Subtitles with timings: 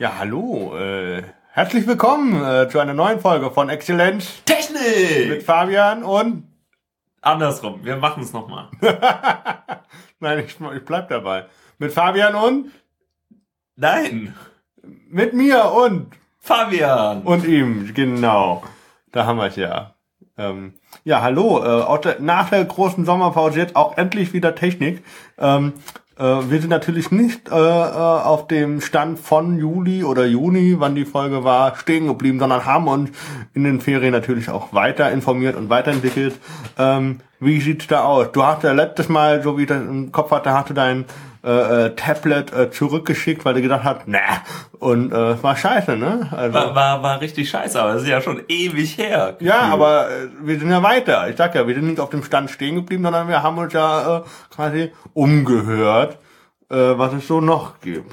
[0.00, 0.78] Ja, hallo.
[0.78, 5.28] Äh, herzlich willkommen äh, zu einer neuen Folge von Exzellenz Technik!
[5.28, 6.44] mit Fabian und...
[7.20, 8.68] Andersrum, wir machen es nochmal.
[10.20, 11.46] Nein, ich, ich bleib dabei.
[11.78, 12.70] Mit Fabian und...
[13.74, 14.36] Nein,
[15.08, 16.12] Mit mir und...
[16.38, 17.22] Fabian!
[17.22, 18.62] Und ihm, genau.
[19.10, 19.96] Da haben wir es ja.
[20.36, 21.58] Ähm, ja, hallo.
[21.64, 25.04] Äh, auch der, nach der großen Sommerpause jetzt auch endlich wieder Technik.
[25.38, 25.72] Ähm,
[26.18, 30.94] äh, wir sind natürlich nicht äh, äh, auf dem Stand von Juli oder Juni, wann
[30.94, 33.10] die Folge war, stehen geblieben, sondern haben uns
[33.54, 36.38] in den Ferien natürlich auch weiter informiert und weiterentwickelt.
[36.76, 38.32] Ähm, wie sieht's da aus?
[38.32, 41.04] Du hast ja letztes Mal, so wie ich das im Kopf hatte, hast du dein
[41.44, 44.18] äh, äh, Tablet äh, zurückgeschickt, weil du gedacht hast, ne,
[44.78, 46.28] und äh, es war scheiße, ne?
[46.32, 49.36] Also, War, war, war richtig scheiße, aber das ist ja schon ewig her.
[49.40, 49.72] ja, gefühlt.
[49.72, 51.28] aber äh, wir sind ja weiter.
[51.28, 53.72] Ich sag ja, wir sind nicht auf dem Stand stehen geblieben, sondern wir haben uns
[53.72, 54.22] ja äh,
[54.54, 56.18] quasi umgehört,
[56.70, 58.12] äh, was es so noch gibt.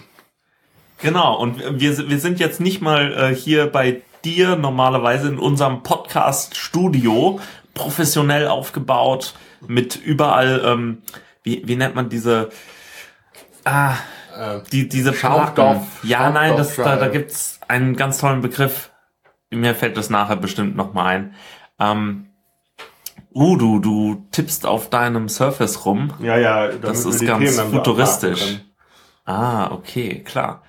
[1.02, 5.84] Genau, und wir, wir sind jetzt nicht mal äh, hier bei dir normalerweise in unserem
[5.84, 7.40] Podcast-Studio,
[7.74, 9.36] professionell aufgebaut,
[9.68, 11.00] mit überall, ähm,
[11.44, 12.50] wie, wie nennt man diese,
[13.66, 13.98] ah,
[14.72, 16.04] die, diese Schaumstoff-.
[16.04, 18.92] Ja, nein, das, da, da gibt's einen ganz tollen Begriff.
[19.50, 21.36] Mir fällt das nachher bestimmt noch mal ein.
[21.80, 22.28] Ähm,
[23.34, 26.14] uh, du, du tippst auf deinem Surface rum.
[26.20, 28.62] Ja, ja, Das ist ganz Themen futuristisch.
[29.26, 30.64] Ah, okay, klar.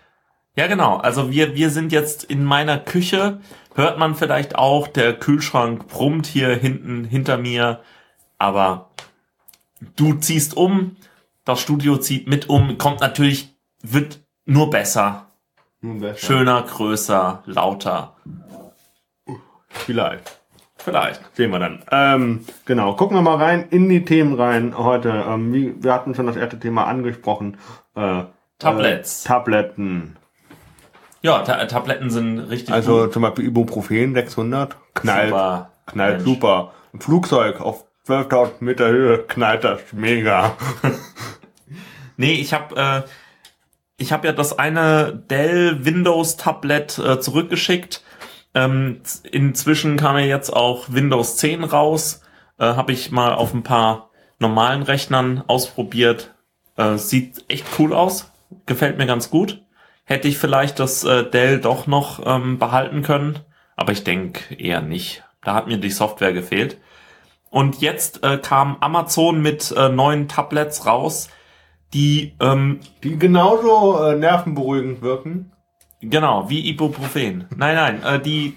[0.57, 0.97] Ja, genau.
[0.97, 3.41] Also wir, wir sind jetzt in meiner Küche.
[3.75, 7.81] Hört man vielleicht auch, der Kühlschrank brummt hier hinten hinter mir.
[8.39, 8.91] Aber
[9.97, 10.97] du ziehst um,
[11.47, 15.29] das Studio zieht mit um, kommt natürlich, wird nur besser.
[15.81, 16.19] Nun besser.
[16.19, 18.15] Schöner, größer, lauter.
[19.69, 20.41] Vielleicht.
[20.77, 21.21] Vielleicht.
[21.37, 21.83] Sehen wir dann.
[21.91, 25.25] Ähm, genau, gucken wir mal rein in die Themen rein heute.
[25.27, 27.57] Ähm, wie, wir hatten schon das erste Thema angesprochen.
[27.95, 28.25] Äh,
[28.59, 29.25] Tablets.
[29.25, 30.17] Äh, Tabletten.
[31.23, 33.13] Ja, Ta Tabletten sind richtig Also gut.
[33.13, 34.77] zum Beispiel Ibuprofen 600.
[34.95, 35.71] Knallt, Super.
[35.87, 36.25] knallt Mensch.
[36.25, 36.73] super.
[36.95, 40.57] Ein Flugzeug auf 12.000 Meter Höhe knallt das mega.
[42.19, 43.03] Nee, ich habe äh,
[43.99, 48.03] ich habe ja das eine Dell Windows Tablet äh, zurückgeschickt.
[48.55, 49.01] Ähm,
[49.31, 52.23] inzwischen kam ja jetzt auch Windows 10 raus.
[52.59, 56.35] Äh, habe ich mal auf ein paar normalen Rechnern ausprobiert.
[56.77, 58.33] Äh, sieht echt cool aus.
[58.67, 59.63] Gefällt mir ganz gut.
[60.05, 63.41] Hätte ich vielleicht das äh, Dell doch noch ähm, behalten können,
[63.77, 65.25] aber ich denke eher nicht.
[65.43, 66.79] Da hat mir die Software gefehlt.
[67.51, 71.29] Und jetzt äh, kam Amazon mit äh, neuen Tablets raus,
[71.95, 75.53] die ähm, Die genauso äh, nervenberuhigend wirken.
[76.01, 77.47] genau wie Ibuprofen.
[77.57, 78.57] Nein, nein, äh, die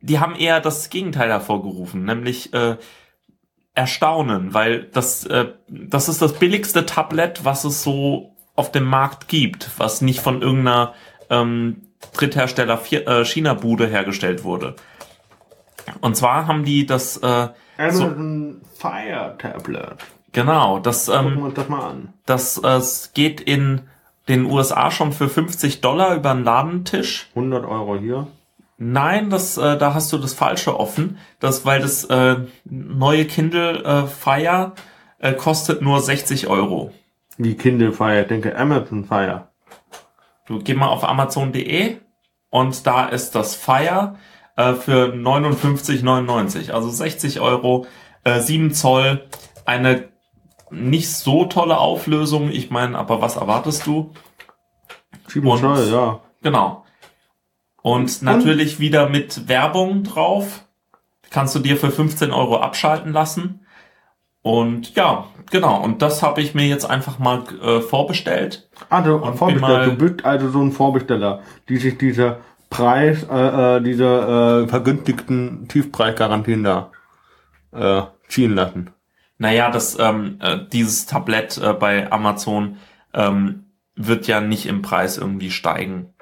[0.00, 2.76] die haben eher das Gegenteil hervorgerufen, nämlich äh,
[3.74, 9.28] Erstaunen, weil das äh, das ist das billigste Tablet, was es so auf dem Markt
[9.28, 10.94] gibt, was nicht von irgendeiner
[11.30, 14.76] ähm, Dritthersteller äh, China-Bude hergestellt wurde.
[16.00, 19.96] Und zwar haben die das äh, so, Amazon Fire Tablet.
[20.32, 22.12] genau, das ähm, Gucken wir uns das mal an.
[22.26, 22.80] Das äh,
[23.14, 23.82] geht in
[24.28, 27.28] den USA schon für 50 Dollar über den Ladentisch.
[27.34, 28.26] 100 Euro hier.
[28.78, 31.18] Nein, das, äh, da hast du das Falsche offen.
[31.40, 34.72] Das, weil das äh, neue Kindle äh, Fire
[35.18, 36.92] äh, kostet nur 60 Euro.
[37.36, 39.48] Wie Kindle Fire, ich denke Amazon Fire.
[40.46, 41.96] Du geh mal auf Amazon.de
[42.50, 44.16] und da ist das Fire
[44.56, 46.70] äh, für 59,99.
[46.72, 47.86] Also 60 Euro,
[48.24, 49.24] äh, 7 Zoll,
[49.64, 50.08] eine
[50.70, 52.50] nicht so tolle Auflösung.
[52.50, 54.12] Ich meine, aber was erwartest du?
[55.28, 56.20] 7 Und- Zoll, ja.
[56.42, 56.84] Genau.
[57.82, 60.64] Und natürlich wieder mit Werbung drauf.
[61.30, 63.66] Kannst du dir für 15 Euro abschalten lassen.
[64.42, 65.82] Und ja, genau.
[65.82, 68.68] Und das habe ich mir jetzt einfach mal äh, vorbestellt.
[68.90, 72.38] Ah, du, Und mal- Du bist also so ein Vorbesteller, die sich diese
[72.74, 76.90] Preis, äh, äh, diese äh, vergünstigten Tiefpreisgarantien da
[77.70, 78.90] äh, ziehen lassen.
[79.38, 82.78] Naja, das, ähm, äh, dieses Tablett äh, bei Amazon
[83.12, 86.14] ähm, wird ja nicht im Preis irgendwie steigen.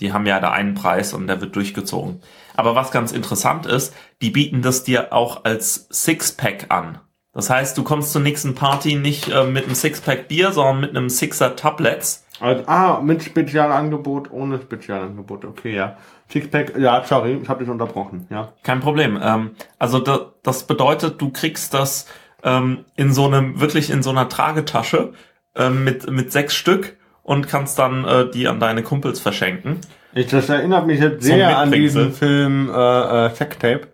[0.00, 2.20] Die haben ja da einen Preis und der wird durchgezogen.
[2.56, 6.98] Aber was ganz interessant ist, die bieten das dir auch als Sixpack an.
[7.32, 10.90] Das heißt, du kommst zur nächsten Party nicht äh, mit einem Sixpack Bier, sondern mit
[10.90, 12.26] einem Sixer Tablets.
[12.40, 15.44] Also, ah, mit Spezialangebot, ohne Spezialangebot.
[15.44, 15.96] Okay, ja.
[16.32, 18.52] Sixpack, ja, sorry, ich habe dich unterbrochen, ja.
[18.62, 19.18] Kein Problem.
[19.22, 22.06] Ähm, also da, das bedeutet, du kriegst das
[22.42, 25.12] ähm, in so einem, wirklich in so einer Tragetasche
[25.54, 29.80] ähm, mit, mit sechs Stück und kannst dann äh, die an deine Kumpels verschenken.
[30.14, 33.88] Ich, das erinnert mich jetzt Zum sehr an diesen Film äh, äh, Sextape.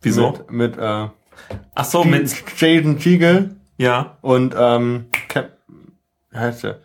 [0.00, 0.32] Wieso?
[0.48, 1.08] Mit, mit äh,
[1.74, 5.58] Ach so, die- mit, Jason Siegel ja, und ähm, Cap,
[6.30, 6.80] wie heißt der?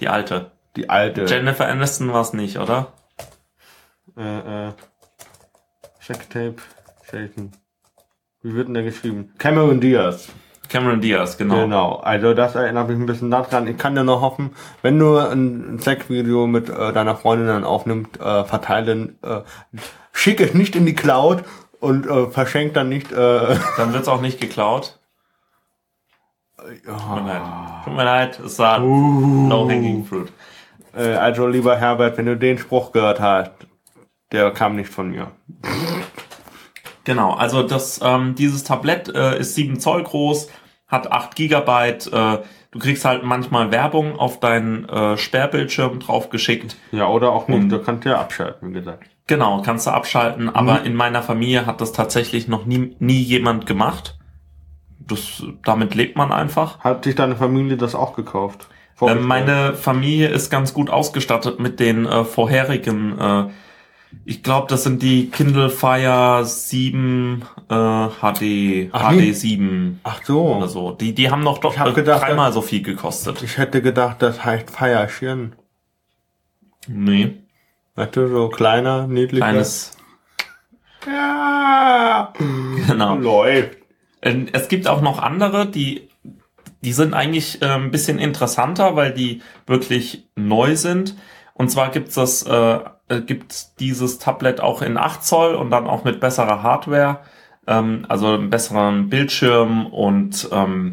[0.00, 0.50] Die alte.
[0.76, 1.24] Die alte.
[1.24, 2.92] Jennifer Aniston war es nicht, oder?
[4.16, 4.72] äh, äh,
[6.00, 6.56] Checktape,
[7.10, 7.52] Jason.
[8.42, 9.32] Wie wird denn der geschrieben?
[9.38, 10.28] Cameron Diaz.
[10.68, 11.62] Cameron Diaz, genau.
[11.62, 11.96] Genau.
[11.96, 13.66] Also das erinnert mich ein bisschen daran.
[13.66, 18.18] Ich kann dir nur hoffen, wenn du ein Sexvideo mit äh, deiner Freundin dann aufnimmst,
[18.20, 19.40] äh, verteilen, äh,
[20.12, 21.42] schick es nicht in die Cloud
[21.80, 23.10] und äh, verschenk dann nicht.
[23.10, 24.99] Äh, Dann wird's auch nicht geklaut.
[26.84, 27.42] Tut mir leid.
[27.84, 29.48] Tut mir leid, es war Uh.
[29.48, 30.32] low-hanging fruit.
[30.96, 33.52] äh, also lieber Herbert, wenn du den Spruch gehört hast,
[34.32, 35.30] der kam nicht von mir.
[37.04, 40.48] Genau, also das, ähm, dieses Tablett äh, ist 7 Zoll groß,
[40.86, 42.38] hat 8 Gigabyte, äh,
[42.70, 46.76] du kriegst halt manchmal Werbung auf deinen äh, Sperrbildschirm draufgeschickt.
[46.92, 47.56] Ja, oder auch nicht.
[47.58, 49.04] Und- Du kannst ja abschalten, wie gesagt.
[49.26, 53.64] Genau, kannst du abschalten, aber in meiner Familie hat das tatsächlich noch nie, nie jemand
[53.66, 54.18] gemacht.
[55.10, 56.80] Das, damit lebt man einfach.
[56.80, 58.68] Hat sich deine Familie das auch gekauft?
[59.00, 63.18] Äh, meine Familie ist ganz gut ausgestattet mit den äh, vorherigen.
[63.18, 63.44] Äh,
[64.24, 69.32] ich glaube, das sind die Kindle Fire 7 äh, HD, Ach, nee.
[69.32, 70.56] HD 7 Ach so.
[70.56, 70.92] oder so.
[70.92, 73.42] Die, die haben noch doch hab gedacht, dreimal so viel gekostet.
[73.42, 75.54] Ich hätte gedacht, das heißt Feierschirn.
[76.88, 77.36] Nee,
[77.94, 79.44] Weißt du, so kleiner, niedlicher.
[79.44, 79.96] kleines.
[81.06, 82.32] Ja.
[82.86, 83.16] Genau.
[83.16, 83.79] Läuft.
[84.22, 86.08] Ähm, Es gibt auch noch andere, die,
[86.82, 91.16] die sind eigentlich äh, ein bisschen interessanter, weil die wirklich neu sind.
[91.54, 92.78] Und zwar gibt's das, äh,
[93.08, 97.20] äh, gibt dieses Tablet auch in 8 Zoll und dann auch mit besserer Hardware,
[97.66, 100.92] ähm, also einem besseren Bildschirm und ähm,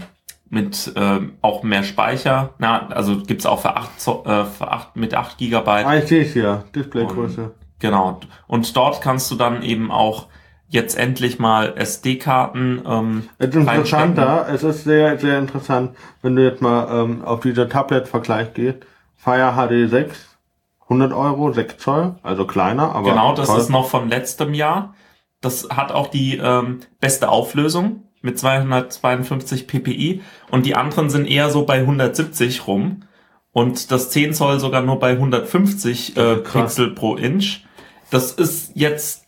[0.49, 2.53] mit ähm, auch mehr Speicher.
[2.57, 5.85] Na, also gibt's auch für 8, Zoll, äh, für 8 mit 8 Gigabyte.
[5.85, 6.65] Ah, ich sehe es hier.
[6.75, 7.53] Displaygröße.
[7.79, 8.19] Genau.
[8.47, 10.27] Und dort kannst du dann eben auch
[10.69, 16.43] jetzt endlich mal SD-Karten ähm, Es ist interessanter, es ist sehr, sehr interessant, wenn du
[16.43, 18.79] jetzt mal ähm, auf dieser Tablet-Vergleich gehst.
[19.15, 20.37] Fire HD 6,
[20.83, 23.59] 100 Euro, 6 Zoll, also kleiner, aber Genau, das toll.
[23.59, 24.93] ist noch von letztem Jahr.
[25.41, 31.49] Das hat auch die ähm, beste Auflösung mit 252 ppi und die anderen sind eher
[31.49, 33.03] so bei 170 rum
[33.51, 36.35] und das 10 Zoll sogar nur bei 150 äh.
[36.37, 37.63] Pixel pro Inch.
[38.09, 39.26] Das ist jetzt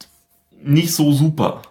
[0.64, 1.62] nicht so super,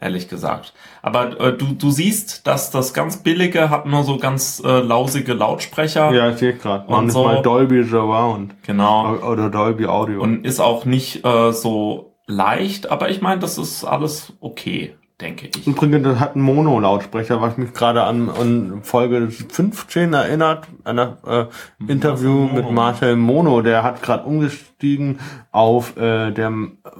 [0.00, 0.72] ehrlich gesagt.
[1.02, 5.34] Aber äh, du, du siehst, dass das ganz billige hat nur so ganz äh, lausige
[5.34, 6.12] Lautsprecher.
[6.12, 6.86] Ja, ich sehe gerade.
[6.86, 7.24] Und so.
[7.24, 8.54] mal Dolby Surround.
[8.62, 9.16] Genau.
[9.16, 10.20] Oder Dolby Audio.
[10.22, 15.46] und ist auch nicht äh, so leicht, aber ich meine, das ist alles okay, denke
[15.48, 15.66] ich.
[15.66, 21.16] Übrigens, das hat einen Mono-Lautsprecher, was mich gerade an, an Folge 15 erinnert, an ein
[21.26, 21.46] äh,
[21.88, 22.52] Interview Mono?
[22.54, 23.62] mit Marcel Mono.
[23.62, 25.18] Der hat gerade umgestiegen
[25.52, 26.52] auf, äh, der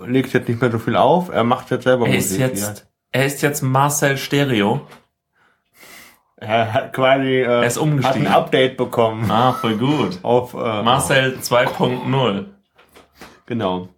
[0.06, 2.40] legt jetzt nicht mehr so viel auf, er macht jetzt selber Er ist Musik.
[2.40, 4.80] jetzt, er ist jetzt Marcel Stereo.
[6.38, 8.28] Er hat quasi äh, Er ist umgestiegen.
[8.28, 10.18] hat ein Update bekommen Ah, voll gut.
[10.22, 12.44] auf äh, Marcel 2.0.
[13.46, 13.88] Genau.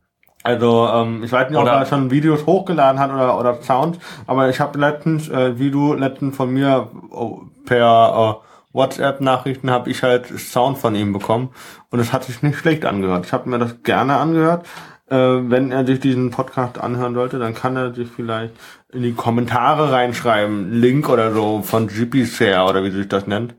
[0.48, 4.48] Also, ähm, ich weiß nicht, ob er schon Videos hochgeladen hat oder, oder Sounds, aber
[4.48, 10.02] ich habe letztens, äh, wie du letztens von mir oh, per äh, WhatsApp-Nachrichten habe ich
[10.02, 11.50] halt Sound von ihm bekommen
[11.90, 13.26] und es hat sich nicht schlecht angehört.
[13.26, 14.64] Ich habe mir das gerne angehört.
[15.10, 18.54] Äh, wenn er sich diesen Podcast anhören sollte, dann kann er sich vielleicht
[18.90, 23.54] in die Kommentare reinschreiben, Link oder so von Jippy Share oder wie sich das nennt.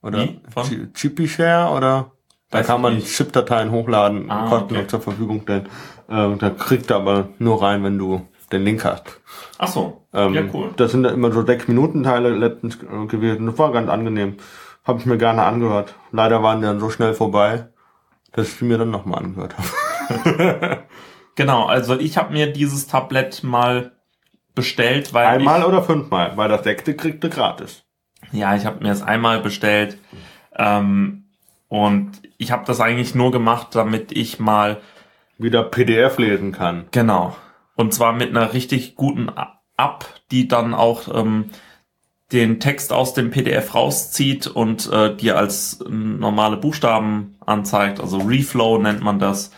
[0.00, 0.28] Oder
[0.94, 2.12] Jippy Share oder
[2.54, 3.08] da kann man nicht.
[3.08, 4.88] ZIP-Dateien hochladen, Ah, kostenlos okay.
[4.88, 5.68] zur Verfügung stellen.
[6.08, 9.20] Ähm, da kriegt er aber nur rein, wenn du den Link hast.
[9.58, 10.06] Ach so.
[10.12, 10.70] Ähm, ja, cool.
[10.76, 13.46] Das sind immer so sechs Minuten Teile letztens äh, gewesen.
[13.46, 14.36] Das war ganz angenehm.
[14.84, 15.94] Habe ich mir gerne angehört.
[16.12, 17.68] Leider waren die dann so schnell vorbei,
[18.32, 20.78] dass ich mir dann nochmal angehört habe.
[21.36, 23.90] Genau, also ich habe mir dieses Tablett mal
[24.54, 27.82] bestellt, weil Einmal ich, oder fünfmal, weil das sechste kriegte gratis.
[28.30, 29.98] ja, ich habe mir es einmal bestellt
[30.54, 31.23] ähm,
[31.68, 34.80] und ich habe das eigentlich nur gemacht, damit ich mal
[35.38, 36.84] Wieder PDF lesen kann.
[36.92, 37.36] Genau.
[37.74, 39.30] Und zwar mit einer richtig guten
[39.76, 41.50] App, die dann auch ähm,
[42.32, 48.00] den Text aus dem PDF rauszieht und äh, dir als äh, normale Buchstaben anzeigt.
[48.00, 49.50] Also Reflow nennt man das.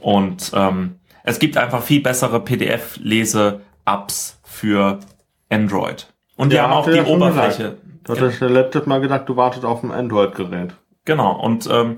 [0.00, 5.00] Und ähm, es gibt einfach viel bessere PDF-Lese-Apps für
[5.48, 6.12] Android.
[6.36, 7.78] Und die Ja, haben auch die Oberfläche.
[8.04, 10.74] Du hattest ja letztes Mal gesagt, du wartest auf ein Android-Gerät.
[11.04, 11.96] Genau, und ähm,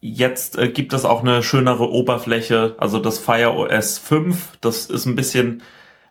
[0.00, 5.06] jetzt äh, gibt es auch eine schönere Oberfläche, also das Fire OS 5, das ist
[5.06, 5.62] ein bisschen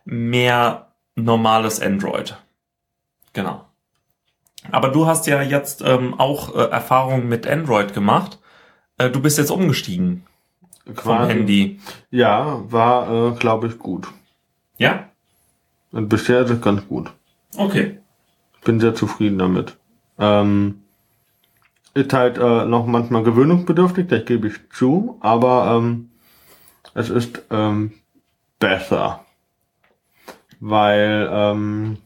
[0.04, 2.36] mehr normales Android.
[3.32, 3.64] Genau.
[4.70, 8.38] Aber du hast ja jetzt ähm, auch äh, Erfahrungen mit Android gemacht.
[8.98, 10.24] Äh, du bist jetzt umgestiegen
[10.84, 11.32] vom Quasi.
[11.32, 11.80] Handy.
[12.10, 14.08] Ja, war, äh, glaube ich, gut.
[14.78, 15.08] Ja?
[15.92, 17.10] Und bisher ist es ganz gut.
[17.56, 17.98] Okay.
[18.64, 19.76] bin sehr zufrieden damit.
[20.18, 20.82] Ähm,
[21.98, 26.10] Ist halt äh, noch manchmal gewöhnungsbedürftig, das gebe ich zu, aber ähm,
[26.94, 27.92] es ist ähm,
[28.60, 29.24] besser.
[30.60, 31.98] Weil, ähm,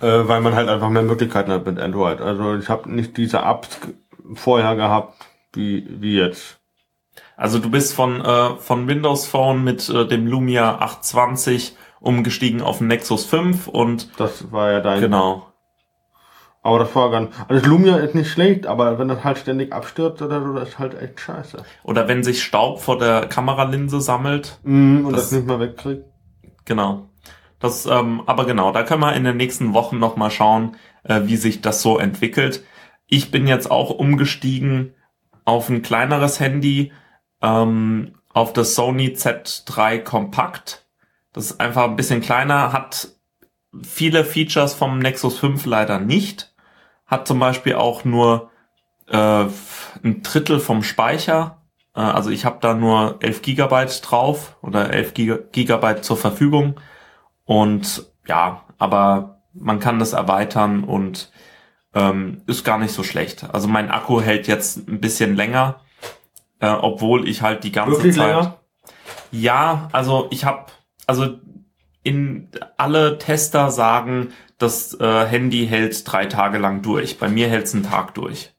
[0.00, 2.20] äh, weil man halt einfach mehr Möglichkeiten hat mit Android.
[2.20, 3.80] Also ich habe nicht diese Apps
[4.34, 5.14] vorher gehabt,
[5.52, 6.60] wie, wie jetzt.
[7.36, 12.78] Also du bist von, äh, von Windows Phone mit äh, dem Lumia 820 umgestiegen auf
[12.78, 15.00] den Nexus 5 und Das war ja dein.
[15.00, 15.49] genau.
[16.62, 17.34] Aber das war ganz.
[17.48, 20.70] Also das Lumia ist nicht schlecht, aber wenn das halt ständig abstürzt oder so, das
[20.70, 21.64] ist halt echt scheiße.
[21.84, 24.58] Oder wenn sich Staub vor der Kameralinse sammelt.
[24.62, 26.04] Mhm, und Das- das, nicht mehr wegkriegt.
[26.66, 27.08] Genau.
[27.60, 31.36] Das, ähm, aber genau, da können wir in den nächsten Wochen nochmal schauen, äh, wie
[31.36, 32.64] sich das so entwickelt.
[33.06, 34.94] Ich bin jetzt auch umgestiegen
[35.44, 36.92] auf ein kleineres Handy,
[37.42, 40.86] ähm, auf das Sony Z3 Compact.
[41.32, 43.08] Das ist einfach ein bisschen kleiner, hat
[43.82, 46.49] viele Features vom Nexus 5 leider nicht.
[47.10, 48.50] Hat zum Beispiel auch nur
[49.08, 49.44] äh,
[50.04, 51.62] ein Drittel vom Speicher.
[51.94, 56.80] Äh, also ich habe da nur 11 Gigabyte drauf oder 11 Giga Gigabyte zur Verfügung.
[57.44, 61.32] Und ja, aber man kann das erweitern und
[61.94, 63.44] ähm, ist gar nicht so schlecht.
[63.52, 65.80] Also mein Akku hält jetzt ein bisschen länger,
[66.60, 68.28] äh, obwohl ich halt die ganze Wirklich Zeit.
[68.28, 68.56] länger?
[69.32, 70.66] Ja, also ich habe,
[71.06, 71.38] also
[72.02, 77.18] in alle Tester sagen, das äh, Handy hält drei Tage lang durch.
[77.18, 78.52] Bei mir hält's einen Tag durch.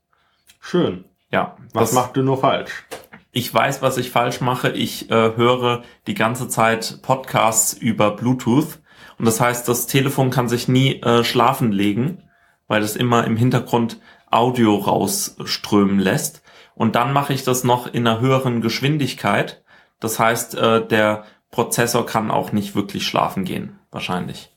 [0.60, 1.06] Schön.
[1.32, 2.84] Ja, Was das, macht du nur falsch?
[3.32, 4.70] ich weiß, was ich falsch mache.
[4.72, 8.80] Ich äh, höre die ganze Zeit Podcasts über Bluetooth
[9.18, 12.24] und das heißt, das Telefon kann sich nie äh, schlafen legen,
[12.68, 16.42] weil es immer im Hintergrund Audio rausströmen lässt.
[16.74, 19.64] Und dann mache ich das noch in einer höheren Geschwindigkeit.
[20.00, 24.56] Das heißt, äh, der Prozessor kann auch nicht wirklich schlafen gehen, wahrscheinlich.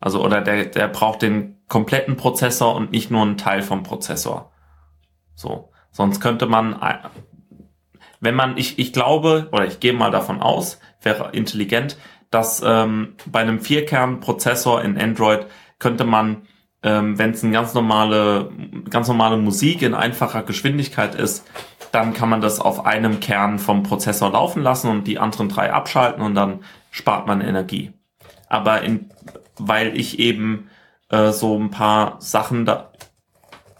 [0.00, 4.52] Also oder der, der braucht den kompletten Prozessor und nicht nur einen Teil vom Prozessor.
[5.34, 6.98] So, sonst könnte man äh,
[8.24, 11.98] wenn man, ich, ich glaube, oder ich gehe mal davon aus, wäre intelligent,
[12.30, 15.46] dass ähm, bei einem Vierkern-Prozessor in Android
[15.78, 16.46] könnte man,
[16.82, 18.50] ähm, wenn es eine ganz normale,
[18.88, 21.46] ganz normale Musik in einfacher Geschwindigkeit ist,
[21.94, 25.72] dann kann man das auf einem Kern vom Prozessor laufen lassen und die anderen drei
[25.72, 26.60] abschalten und dann
[26.90, 27.92] spart man Energie.
[28.48, 29.10] Aber in,
[29.58, 30.68] weil ich eben
[31.08, 32.90] äh, so ein paar Sachen da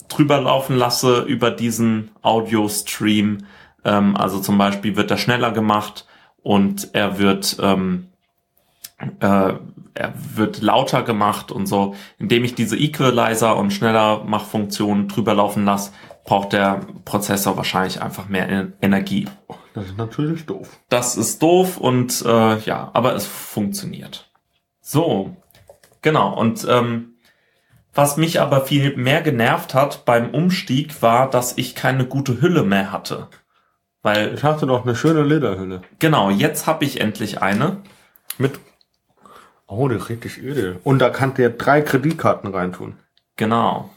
[0.08, 3.46] drüber laufen lasse über diesen Audio-Stream,
[3.84, 6.06] ähm, also zum Beispiel wird er schneller gemacht
[6.42, 8.08] und er wird ähm,
[9.20, 9.54] äh,
[9.96, 11.94] er wird lauter gemacht und so.
[12.18, 15.92] Indem ich diese Equalizer und schneller Machfunktionen drüber laufen lasse,
[16.24, 19.28] braucht der Prozessor wahrscheinlich einfach mehr En- Energie.
[19.74, 20.68] Das ist natürlich doof.
[20.88, 24.30] Das ist doof und äh, ja, aber es funktioniert.
[24.80, 25.36] So,
[26.02, 26.34] genau.
[26.38, 27.14] Und ähm,
[27.92, 32.62] was mich aber viel mehr genervt hat beim Umstieg war, dass ich keine gute Hülle
[32.64, 33.28] mehr hatte.
[34.02, 35.82] Weil, Ich hatte doch eine schöne Lederhülle.
[35.98, 37.78] genau, jetzt habe ich endlich eine.
[38.36, 38.58] Mit.
[39.66, 40.78] Oh, die ist richtig edel.
[40.84, 42.98] Und da kannst du ja drei Kreditkarten reintun.
[43.36, 43.90] Genau.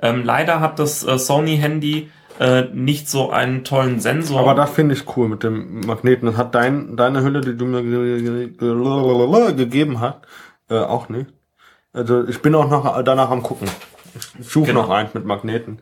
[0.00, 4.40] Ähm, leider hat das äh, Sony-Handy äh, nicht so einen tollen Sensor.
[4.40, 6.26] Aber das finde ich cool mit dem Magneten.
[6.26, 10.18] Das hat dein, deine Hülle, die du mir ge ge ge gegeben hast,
[10.68, 11.30] äh, auch nicht.
[11.92, 13.68] Also ich bin auch noch danach am gucken.
[14.38, 14.82] Ich suche Genau.
[14.82, 15.80] noch eins mit Magneten.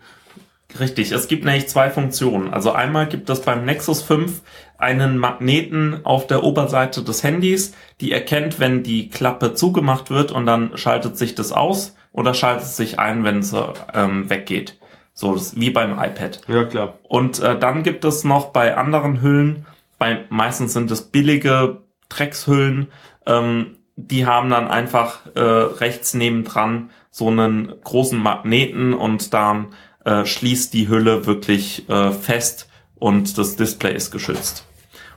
[0.79, 2.53] Richtig, es gibt nämlich zwei Funktionen.
[2.53, 4.43] Also einmal gibt es beim Nexus 5
[4.77, 10.47] einen Magneten auf der Oberseite des Handys, die erkennt, wenn die Klappe zugemacht wird und
[10.47, 13.55] dann schaltet sich das aus oder schaltet es sich ein, wenn es
[13.93, 14.79] ähm, weggeht.
[15.13, 16.41] So wie beim iPad.
[16.49, 16.99] Ja, klar.
[17.03, 19.67] Und äh, dann gibt es noch bei anderen Hüllen,
[19.99, 22.89] bei meistens sind es billige Dreckshüllen,
[23.27, 29.69] ähm, die haben dann einfach äh, rechts nebendran so einen großen Magneten und dann
[30.05, 34.67] äh, schließt die Hülle wirklich äh, fest und das Display ist geschützt.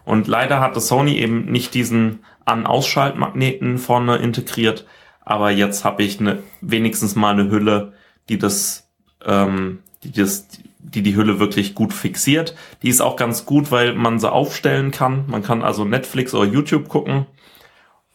[0.04, 4.86] Und leider hatte Sony eben nicht diesen An-Ausschaltmagneten vorne integriert,
[5.28, 7.92] aber jetzt habe ich eine, wenigstens mal eine Hülle,
[8.30, 8.90] die das,
[9.26, 10.48] ähm, die das,
[10.80, 12.56] die die Hülle wirklich gut fixiert.
[12.82, 15.26] Die ist auch ganz gut, weil man sie aufstellen kann.
[15.28, 17.26] Man kann also Netflix oder YouTube gucken.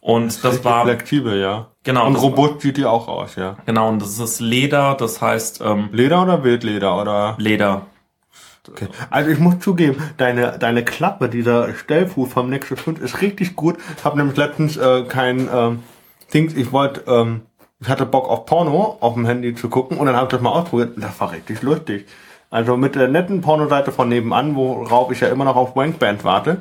[0.01, 1.69] Und das Richtig war flexibel, ja.
[1.85, 3.57] genau Und das robust sieht die auch aus, ja.
[3.67, 7.37] genau und das ist Leder, das heißt ähm, Leder oder Wildleder oder?
[7.39, 7.87] Leder.
[8.69, 8.89] Okay.
[9.11, 13.77] Also ich muss zugeben, deine, deine Klappe, dieser Stellfuß vom Nexus 5 ist richtig gut.
[13.97, 15.81] Ich habe nämlich letztens äh, kein ähm,
[16.33, 17.43] Dings, ich wollte, ähm,
[17.81, 20.41] ich hatte Bock auf Porno auf dem Handy zu gucken und dann habe ich das
[20.41, 22.07] mal ausprobiert und das war richtig lustig.
[22.51, 26.61] Also mit der netten Pornoseite von nebenan, worauf ich ja immer noch auf Wankband warte,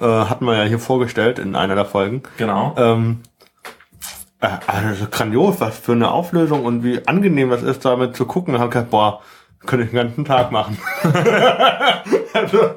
[0.00, 2.22] äh, hatten wir ja hier vorgestellt in einer der Folgen.
[2.36, 2.74] Genau.
[2.76, 3.22] Ähm,
[4.40, 8.54] äh, also grandios, was für eine Auflösung und wie angenehm das ist, damit zu gucken.
[8.54, 9.20] Da hab ich gedacht, boah,
[9.66, 10.78] könnte ich den ganzen Tag machen.
[12.32, 12.70] also.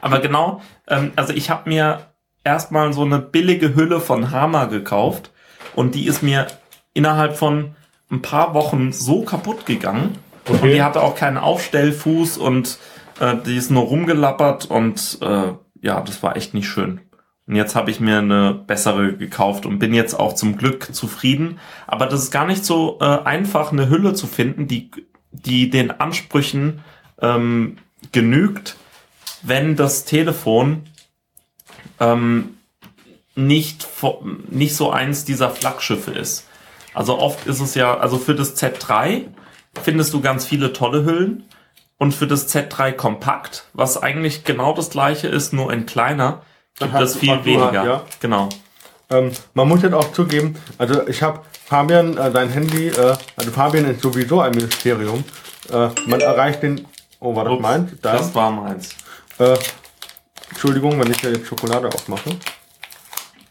[0.00, 2.00] Aber genau, ähm, also ich habe mir
[2.44, 5.30] erstmal so eine billige Hülle von Hama gekauft
[5.80, 6.46] und die ist mir
[6.92, 7.74] innerhalb von
[8.10, 10.18] ein paar Wochen so kaputt gegangen.
[10.44, 10.58] Okay.
[10.60, 12.78] Und die hatte auch keinen Aufstellfuß und
[13.18, 17.00] äh, die ist nur rumgelappert und äh, ja, das war echt nicht schön.
[17.46, 21.58] Und jetzt habe ich mir eine bessere gekauft und bin jetzt auch zum Glück zufrieden.
[21.86, 24.90] Aber das ist gar nicht so äh, einfach, eine Hülle zu finden, die,
[25.32, 26.80] die den Ansprüchen
[27.22, 27.78] ähm,
[28.12, 28.76] genügt,
[29.42, 30.82] wenn das Telefon
[31.98, 32.59] ähm,
[33.34, 33.86] nicht,
[34.48, 36.46] nicht so eins dieser Flaggschiffe ist.
[36.94, 39.26] Also oft ist es ja, also für das Z3
[39.82, 41.44] findest du ganz viele tolle Hüllen
[41.98, 46.42] und für das Z3 Kompakt, was eigentlich genau das gleiche ist, nur in kleiner,
[46.78, 47.84] gibt es viel weniger.
[47.84, 48.02] Ja.
[48.20, 48.48] Genau.
[49.10, 53.50] Ähm, man muss jetzt auch zugeben, also ich habe Fabian, äh, dein Handy, äh, also
[53.52, 55.24] Fabian ist sowieso ein Ministerium.
[55.70, 56.86] Äh, man erreicht den.
[57.20, 57.90] Oh, war das Ups, meins?
[58.02, 58.12] Da.
[58.12, 58.90] Das war meins.
[59.38, 59.56] Äh,
[60.48, 62.30] Entschuldigung, wenn ich ja jetzt Schokolade aufmache.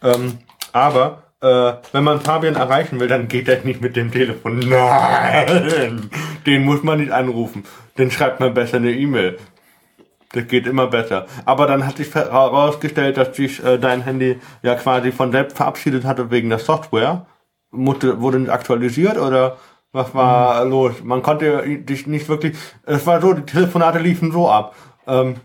[0.02, 0.38] Ähm,
[0.72, 4.58] aber äh, wenn man Fabian erreichen will, dann geht er nicht mit dem Telefon.
[4.58, 6.10] Nein,
[6.46, 7.64] den muss man nicht anrufen.
[7.98, 9.38] Den schreibt man besser eine E-Mail.
[10.32, 11.26] Das geht immer besser.
[11.44, 16.04] Aber dann hat sich herausgestellt, dass sich äh, dein Handy ja quasi von selbst verabschiedet
[16.04, 17.26] hatte wegen der Software.
[17.72, 19.56] Musste, wurde nicht aktualisiert oder
[19.92, 20.70] was war mhm.
[20.70, 20.92] los?
[21.02, 22.56] Man konnte dich nicht wirklich.
[22.84, 24.74] Es war so, die Telefonate liefen so ab.
[25.06, 25.36] Ähm,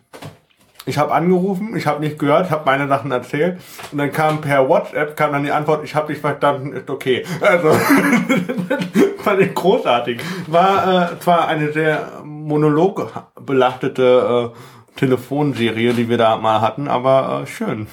[0.86, 3.60] ich habe angerufen, ich habe nicht gehört, habe meine Sachen erzählt
[3.92, 7.26] und dann kam per WhatsApp kam dann die Antwort, ich habe dich verstanden, ist okay.
[7.42, 7.72] Also
[9.20, 10.22] fand ich großartig.
[10.48, 17.48] War äh, zwar eine sehr monologbelachtete äh, Telefonserie, die wir da mal hatten, aber äh,
[17.48, 17.88] schön.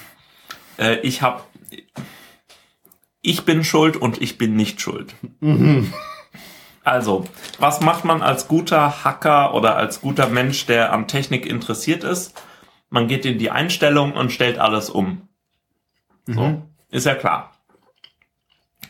[0.79, 1.41] Äh, ich habe
[3.23, 5.15] ich bin schuld und ich bin nicht schuld.
[5.41, 5.93] Mhm.
[6.85, 7.25] Also,
[7.61, 12.35] was macht man als guter Hacker oder als guter Mensch, der an Technik interessiert ist?
[12.93, 15.29] Man geht in die Einstellung und stellt alles um.
[16.27, 16.63] So, mhm.
[16.91, 17.53] ist ja klar.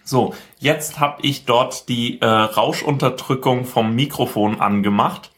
[0.03, 5.31] So, jetzt habe ich dort die äh, Rauschunterdrückung vom Mikrofon angemacht.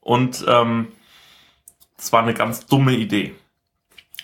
[0.00, 0.88] Und ähm,
[1.98, 3.34] das war eine ganz dumme Idee.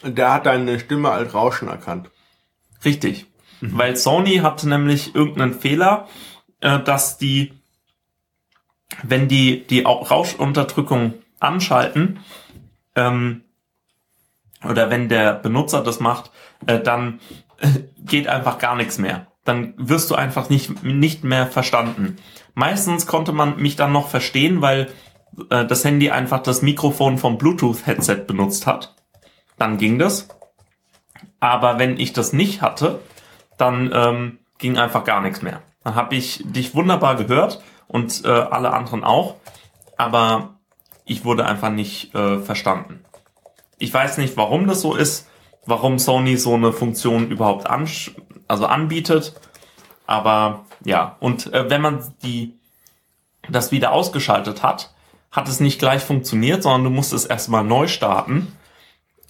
[0.03, 2.11] Der hat deine Stimme als Rauschen erkannt.
[2.83, 3.27] Richtig.
[3.61, 3.77] Mhm.
[3.77, 6.09] Weil Sony hatte nämlich irgendeinen Fehler,
[6.61, 7.53] äh, dass die,
[9.03, 12.21] wenn die die Rauschunterdrückung anschalten,
[12.99, 13.45] ähm,
[14.69, 16.31] oder wenn der Benutzer das macht,
[16.67, 17.21] äh, dann
[17.61, 19.29] äh, geht einfach gar nichts mehr.
[19.45, 22.17] Dann wirst du einfach nicht, nicht mehr verstanden.
[22.55, 24.89] Meistens konnte man mich dann noch verstehen, weil
[25.51, 28.95] äh, das Handy einfach das Mikrofon vom Bluetooth-Headset benutzt hat.
[29.57, 30.29] Dann ging das.
[31.41, 33.01] Aber wenn ich das nicht hatte,
[33.57, 35.63] dann ähm, ging einfach gar nichts mehr.
[35.85, 39.37] Dann habe ich dich wunderbar gehört und äh, alle anderen auch.
[39.97, 40.58] Aber
[41.09, 43.05] ich wurde einfach nicht äh, verstanden.
[43.79, 45.29] Ich weiß nicht, warum das so ist,
[45.67, 47.89] warum Sony so eine Funktion überhaupt an,
[48.47, 49.35] also anbietet.
[50.07, 52.55] Aber ja, und äh, wenn man die
[53.49, 54.95] das wieder ausgeschaltet hat,
[55.31, 58.53] hat es nicht gleich funktioniert, sondern du musst es erstmal neu starten.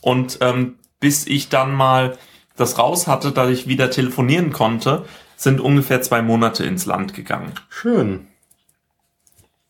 [0.01, 2.17] Und ähm, bis ich dann mal
[2.57, 5.05] das raus hatte, dass ich wieder telefonieren konnte,
[5.37, 7.53] sind ungefähr zwei Monate ins Land gegangen.
[7.69, 8.27] Schön.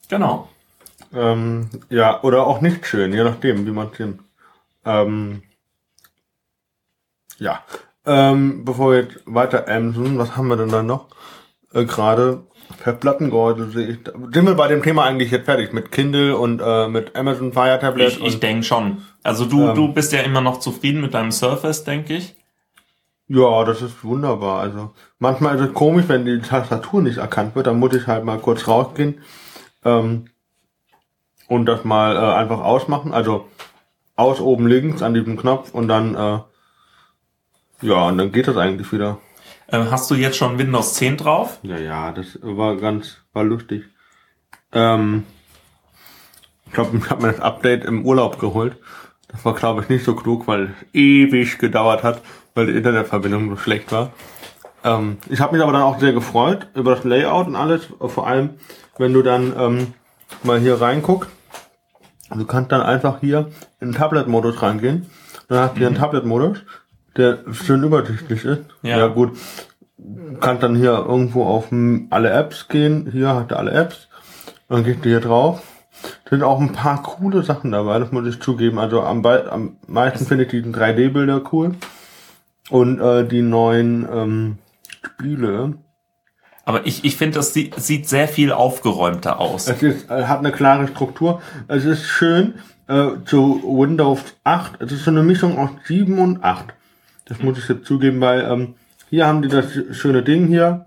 [0.09, 0.49] Genau.
[1.15, 3.99] Ähm, ja, oder auch nicht schön, je nachdem, wie man es
[4.85, 5.43] ähm,
[7.39, 7.63] Ja.
[8.05, 11.09] Ähm, bevor wir jetzt weiter emsen, was haben wir denn da noch?
[11.73, 12.45] Äh, Gerade
[12.83, 13.99] per Plattengehäuse sehe ich.
[14.33, 17.79] Sind wir bei dem Thema eigentlich jetzt fertig mit Kindle und äh, mit Amazon Fire
[17.81, 18.09] Tablet?
[18.09, 19.03] Ich, ich denke schon.
[19.23, 22.35] Also du, ähm, du bist ja immer noch zufrieden mit deinem Surface, denke ich.
[23.29, 24.61] Ja, das ist wunderbar.
[24.61, 28.25] Also manchmal ist es komisch, wenn die Tastatur nicht erkannt wird, dann muss ich halt
[28.25, 29.21] mal kurz rausgehen.
[29.85, 30.31] Ähm,
[31.49, 33.13] und das mal äh, einfach ausmachen.
[33.13, 33.49] Also
[34.15, 36.39] aus oben links an diesem Knopf und dann äh,
[37.81, 39.19] ja, und dann geht das eigentlich wieder.
[39.71, 41.59] Ähm, hast du jetzt schon Windows 10 drauf?
[41.63, 43.85] Ja, ja, das war ganz, war lustig.
[44.73, 45.25] Ähm,
[46.67, 48.77] ich glaube, ich habe mir das Update im Urlaub geholt.
[49.29, 52.23] Das war, glaube ich, nicht so klug, weil ewig gedauert hat,
[52.55, 54.13] weil die Internetverbindung so schlecht war.
[54.83, 57.89] Ähm, ich habe mich aber dann auch sehr gefreut über das Layout und alles.
[58.01, 58.55] Vor allem,
[58.97, 59.95] wenn du dann ähm,
[60.43, 61.31] mal hier reinguckst
[62.31, 63.49] Du kannst dann einfach hier
[63.81, 65.07] in den Tablet-Modus reingehen.
[65.49, 66.01] Dann hast du hier einen mhm.
[66.01, 66.59] Tablet-Modus,
[67.17, 68.63] der schön übersichtlich ist.
[68.83, 69.37] Ja, ja gut.
[69.97, 71.73] Du kannst dann hier irgendwo auf
[72.11, 73.09] alle Apps gehen.
[73.11, 74.09] Hier hat er alle Apps.
[74.69, 75.63] Dann gehst du hier drauf.
[76.29, 78.79] Sind auch ein paar coole Sachen dabei, das muss ich zugeben.
[78.79, 81.75] Also am, am meisten finde ich diesen 3D-Bilder cool.
[82.71, 84.59] Und äh, die neuen ähm,
[85.03, 85.75] Spiele.
[86.69, 89.69] Aber ich, ich finde, das sieht, sieht sehr viel aufgeräumter aus.
[89.69, 91.41] Es ist, äh, hat eine klare Struktur.
[91.67, 92.57] Es ist schön
[92.89, 94.73] äh, zu Windows 8.
[94.83, 96.67] Es ist so eine Mischung aus 7 und 8.
[97.25, 98.75] Das muss ich jetzt zugeben, weil ähm,
[99.09, 100.85] hier haben die das schöne Ding hier,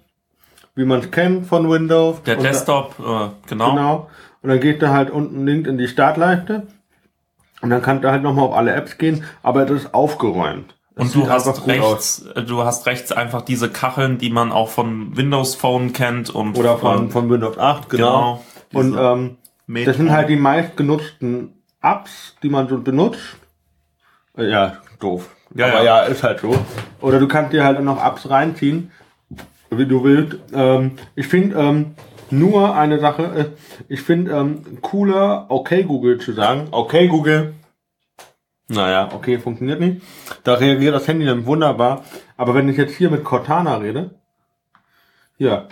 [0.75, 2.21] wie man es kennt von Windows.
[2.27, 3.71] Der Und da- Desktop, äh, genau.
[3.71, 4.09] Genau.
[4.43, 6.67] Und dann geht er halt unten links in die Startleiste.
[7.61, 10.75] Und dann kann er halt nochmal auf alle Apps gehen, aber das ist aufgeräumt.
[10.95, 15.15] Und du hast rechts, äh, du hast rechts einfach diese Kacheln, die man auch von
[15.15, 18.41] Windows Phone kennt und Oder von, von Windows 8, genau.
[18.71, 18.81] Genau.
[18.81, 19.91] Und ähm, Metro.
[19.91, 23.37] das sind halt die meistgenutzten Apps, die man so benutzt.
[24.37, 25.29] Äh, Ja, doof.
[25.55, 25.83] Ja, Aber ja.
[25.83, 26.01] ja.
[26.03, 26.55] ist halt so.
[27.01, 28.91] Oder du kannst dir halt noch Apps reinziehen,
[29.69, 30.37] wie du willst.
[30.53, 31.95] Ähm, ich finde ähm,
[32.29, 33.51] nur eine Sache, ist,
[33.89, 36.67] ich finde ähm, cooler, okay Google zu sagen.
[36.71, 37.53] Okay Google.
[38.71, 40.01] Naja, okay, funktioniert nicht.
[40.43, 42.05] Da reagiert das Handy dann wunderbar.
[42.37, 44.11] Aber wenn ich jetzt hier mit Cortana rede,
[45.37, 45.67] hier,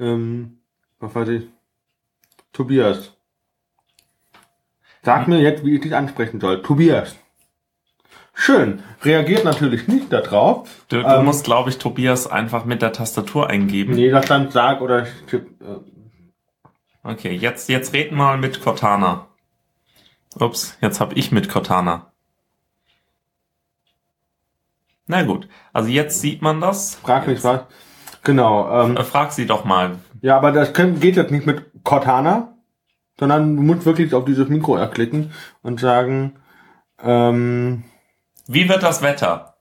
[0.00, 0.58] ähm,
[0.98, 1.46] was weiß ich,
[2.52, 3.12] Tobias.
[5.02, 6.60] Sag mir jetzt, wie ich dich ansprechen soll.
[6.62, 7.16] Tobias.
[8.34, 8.82] Schön.
[9.02, 10.68] Reagiert natürlich nicht darauf.
[10.88, 13.94] Du, du Ähm, musst, glaube ich, Tobias einfach mit der Tastatur eingeben.
[13.94, 15.76] Nee, das dann sag oder tipp, äh,
[17.04, 19.27] Okay, jetzt, jetzt reden wir mal mit Cortana.
[20.36, 22.12] Ups, jetzt habe ich mit Cortana.
[25.06, 26.96] Na gut, also jetzt sieht man das.
[26.96, 27.62] frag mich was.
[28.24, 28.84] Genau.
[28.84, 29.98] Ähm, Äh, Frag sie doch mal.
[30.20, 32.54] ja, aber das geht jetzt nicht mit Cortana,
[33.18, 36.36] sondern du musst wirklich auf dieses Mikro erklicken und sagen,
[37.02, 37.84] ähm,
[38.46, 39.54] Wie wird das Wetter?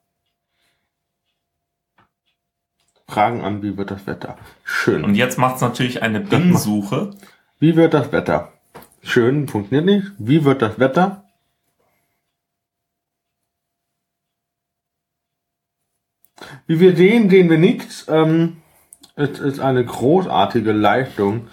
[3.08, 4.38] Fragen an, wie wird das Wetter?
[4.66, 5.06] Schön.
[5.06, 7.12] Und jetzt macht's natürlich eine Bing-Suche.
[7.58, 8.52] Wie wird das Wetter?
[9.08, 10.12] Schön, funktioniert nicht.
[10.18, 11.24] Wie wird das Wetter?
[16.68, 18.06] Wie wir sehen, sehen wir nichts.
[18.10, 18.58] Ähm,
[19.16, 21.48] es ist eine großartige Leistung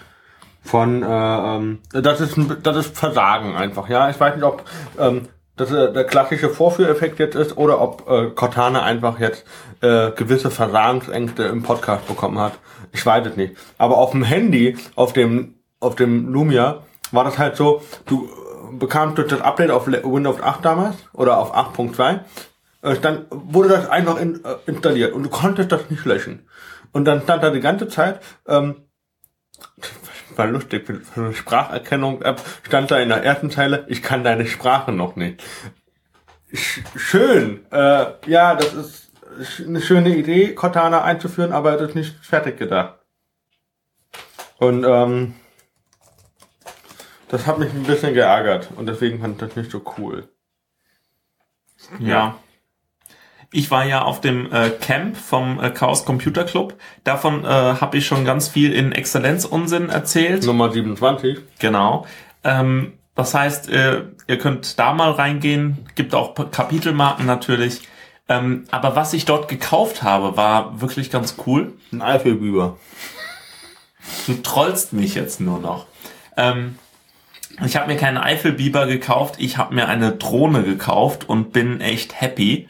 [0.63, 4.09] von, äh, ähm, das ist, das ist Versagen einfach, ja.
[4.09, 4.65] Ich weiß nicht, ob
[4.99, 9.45] ähm, das äh, der klassische Vorführeffekt jetzt ist oder ob äh, Cortana einfach jetzt
[9.79, 12.59] äh, gewisse Versagensängste im Podcast bekommen hat.
[12.91, 13.55] Ich weiß es nicht.
[13.77, 16.83] Aber auf dem Handy, auf dem, auf dem Lumia,
[17.15, 21.37] war das halt so, du äh, bekamst durch das Update auf Windows 8 damals oder
[21.37, 22.19] auf 8.2,
[22.81, 26.47] äh, dann wurde das einfach in, äh, installiert und du konntest das nicht löschen.
[26.91, 28.85] Und dann stand da die ganze Zeit, ähm,
[30.35, 34.91] war lustig, für eine Spracherkennung-App stand da in der ersten Zeile, ich kann deine Sprache
[34.91, 35.43] noch nicht.
[36.53, 37.65] Sch schön.
[37.71, 39.11] Äh, ja, das ist
[39.65, 42.99] eine schöne Idee, Cortana einzuführen, aber es ist nicht fertig gedacht.
[44.57, 45.33] Und ähm,
[47.29, 50.27] das hat mich ein bisschen geärgert und deswegen fand ich das nicht so cool.
[51.99, 52.37] Ja.
[53.51, 56.77] Ich war ja auf dem äh, Camp vom äh, Chaos Computer Club.
[57.03, 60.45] Davon äh, habe ich schon ganz viel in Exzellenzunsinn erzählt.
[60.45, 61.39] Nummer 27.
[61.59, 62.05] Genau.
[62.43, 65.87] Ähm, das heißt, äh, ihr könnt da mal reingehen.
[65.95, 67.81] Gibt auch Kapitelmarken natürlich.
[68.27, 71.73] Ähm, aber was ich dort gekauft habe, war wirklich ganz cool.
[71.91, 72.77] Ein Eifelbüber.
[74.27, 75.85] Du trollst mich jetzt nur noch.
[76.35, 76.77] Ähm,
[77.63, 82.19] ich habe mir keinen Eifelbiber gekauft, ich habe mir eine Drohne gekauft und bin echt
[82.19, 82.67] happy.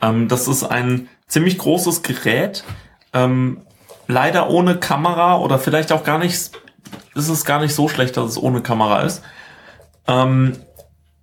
[0.00, 2.64] Ähm, das ist ein ziemlich großes Gerät,
[3.12, 3.62] ähm,
[4.08, 6.52] leider ohne Kamera oder vielleicht auch gar nicht,
[7.14, 9.22] ist es gar nicht so schlecht, dass es ohne Kamera ist.
[10.08, 10.56] Ähm,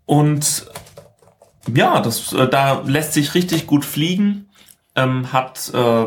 [0.06, 0.68] und
[1.74, 4.50] ja, das, äh, da lässt sich richtig gut fliegen,
[4.96, 6.06] ähm, hat äh,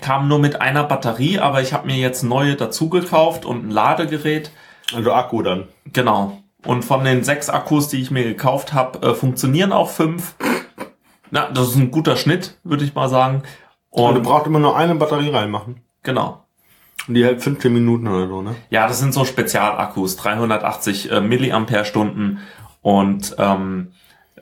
[0.00, 3.70] kam nur mit einer Batterie, aber ich habe mir jetzt neue dazu gekauft und ein
[3.70, 4.50] Ladegerät.
[4.94, 5.68] Also Akku dann.
[5.92, 6.38] Genau.
[6.64, 10.34] Und von den sechs Akkus, die ich mir gekauft habe, äh, funktionieren auch fünf.
[11.30, 13.42] Na, das ist ein guter Schnitt, würde ich mal sagen.
[13.90, 15.80] Und du Und brauchst immer nur eine Batterie reinmachen.
[16.02, 16.40] genau.
[17.06, 18.54] Und die hält 15 Minuten oder so, ne?
[18.70, 22.38] Ja, das sind so Spezialakkus, 380 äh, Milliampere-Stunden
[22.80, 23.92] und ähm,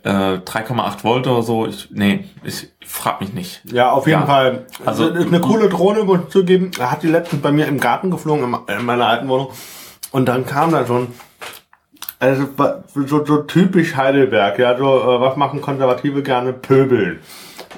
[0.05, 1.67] äh, 3,8 Volt oder so.
[1.67, 3.63] Ich, nee, ich frag mich nicht.
[3.65, 4.27] Ja, auf jeden Ja.
[4.27, 4.67] Fall.
[4.87, 6.71] Also- ist eine coole Drohne, muss ich zugeben.
[6.79, 9.49] Er hat die letztens bei mir im Garten geflogen, in meiner alten Wohnung.
[10.13, 11.15] Und dann kam da so ein,
[12.19, 12.47] also
[12.95, 16.53] so, so typisch Heidelberg, ja, so, äh, was machen Konservative gerne?
[16.53, 17.21] Pöbeln.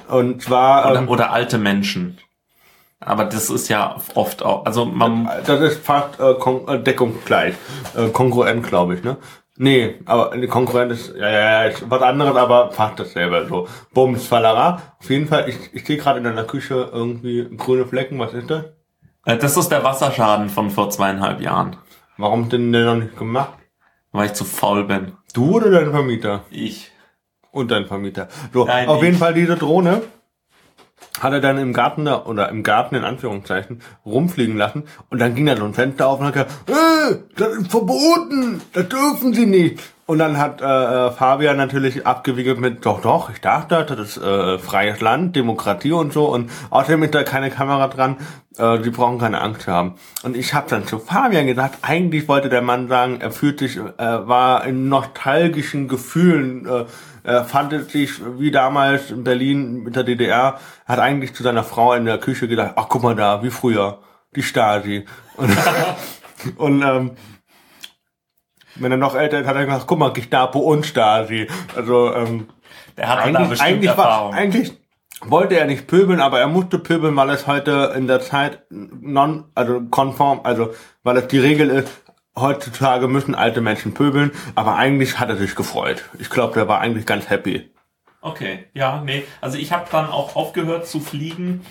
[0.07, 2.19] Und zwar, Oder, ähm, oder alte Menschen.
[2.99, 7.55] Aber das ist ja oft auch, also man, das ist fast äh, äh, deckungsgleich.
[7.95, 9.17] Äh, Konkurrent, glaube ich, ne?
[9.57, 13.45] Nee, aber eine Konkurrent ist, ja, ja, ja, ist was anderes, aber fast dasselbe.
[13.47, 14.81] So, Bums, Fallara.
[14.99, 18.49] Auf jeden Fall, ich, ich sehe gerade in deiner Küche irgendwie grüne Flecken, was ist
[18.49, 18.65] das?
[19.25, 21.77] äh, das ist der Wasserschaden von vor zweieinhalb Jahren,
[22.17, 23.53] Warum denn der noch nicht gemacht?
[24.11, 25.11] weil ich zu faul bin.
[25.33, 26.45] Du oder dein Vermieter?
[26.49, 26.89] Ich.
[27.51, 28.29] Und dein Vermieter.
[28.53, 29.03] So, Nein, auf ich.
[29.07, 30.03] jeden Fall diese Drohne.
[31.19, 35.35] hat er dann im Garten da, oder im Garten in Anführungszeichen rumfliegen lassen und dann
[35.35, 39.33] ging da so ein Fenster auf und hat gesagt, äh, das ist verboten, das dürfen
[39.33, 39.81] sie nicht.
[40.07, 44.17] Und dann hat äh, äh, Fabian natürlich abgewiegelt mit, doch, doch, ich dachte, das ist
[44.17, 48.17] äh, freies Land, Demokratie und so und außerdem ist da keine Kamera dran,
[48.59, 49.95] äh, die brauchen keine Angst zu haben.
[50.21, 53.77] Und ich habe dann zu Fabian gesagt, eigentlich wollte der Mann sagen, er fühlt sich,
[53.77, 56.85] äh, war in nostalgischen Gefühlen, äh,
[57.23, 61.93] er fand sich wie damals in Berlin mit der DDR, hat eigentlich zu seiner Frau
[61.93, 63.97] in der Küche gedacht, ach guck mal da, wie früher,
[64.35, 65.05] die Stasi.
[65.35, 65.57] Und,
[66.57, 67.11] und ähm,
[68.75, 71.47] wenn er noch älter ist, hat er gesagt, guck mal, Gestapo und Stasi.
[71.75, 72.47] Also ähm,
[72.97, 74.31] Der hat da eigentlich, bestimmt eigentlich, Erfahrung.
[74.31, 74.73] war, eigentlich
[75.21, 79.45] wollte er nicht pöbeln, aber er musste pöbeln, weil es heute in der Zeit non,
[79.55, 81.89] also konform, also weil es die Regel ist,
[82.37, 86.03] heutzutage müssen alte Menschen pöbeln, aber eigentlich hat er sich gefreut.
[86.19, 87.71] Ich glaube, der war eigentlich ganz happy.
[88.21, 89.23] Okay, ja, nee.
[89.39, 91.65] Also ich habe dann auch aufgehört zu fliegen,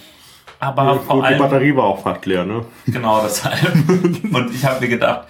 [0.60, 2.64] aber vor Gut, die allem Batterie war auch fast leer, ne?
[2.86, 3.74] genau deshalb.
[3.88, 5.26] Und ich habe mir gedacht,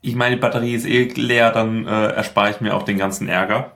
[0.00, 3.28] ich meine, die Batterie ist eh leer, dann äh, erspare ich mir auch den ganzen
[3.28, 3.72] Ärger.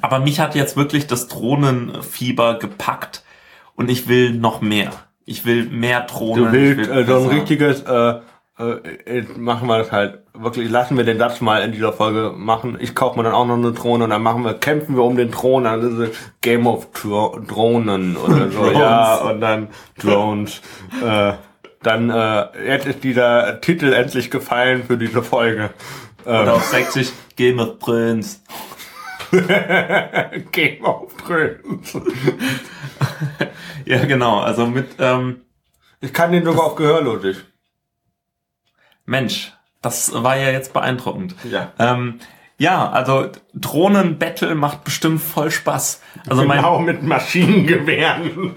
[0.00, 3.24] Aber mich hat jetzt wirklich das Drohnenfieber gepackt
[3.74, 4.90] und ich will noch mehr.
[5.24, 6.44] Ich will mehr Drohnen.
[6.44, 8.20] Du willst will äh, so ein richtiges, äh,
[8.58, 12.76] äh, machen wir das halt wirklich, lassen wir den Satz mal in dieser Folge machen.
[12.80, 15.16] Ich kaufe mir dann auch noch eine Drohne und dann machen wir, kämpfen wir um
[15.16, 18.78] den Thron, dann ist es Game of Dro Drohnen oder so, Drones.
[18.78, 20.60] ja, und dann Drones.
[21.02, 21.32] äh,
[21.82, 25.70] dann, äh, ist dieser Titel endlich gefallen für diese Folge.
[26.24, 28.42] Und Ähm, auf Sächsisch Game of Thrones.
[30.52, 31.96] Game of Thrones.
[33.86, 34.40] Ja, genau.
[34.40, 35.40] Also mit ähm,
[36.00, 37.38] Ich kann den sogar auf Gehörlotig.
[39.06, 41.34] Mensch, das war ja jetzt beeindruckend.
[41.50, 41.72] Ja.
[41.78, 42.20] Ähm,
[42.60, 46.02] ja, also Drohnenbattle macht bestimmt voll Spaß.
[46.28, 48.52] Also mein, genau mit Maschinengewehren.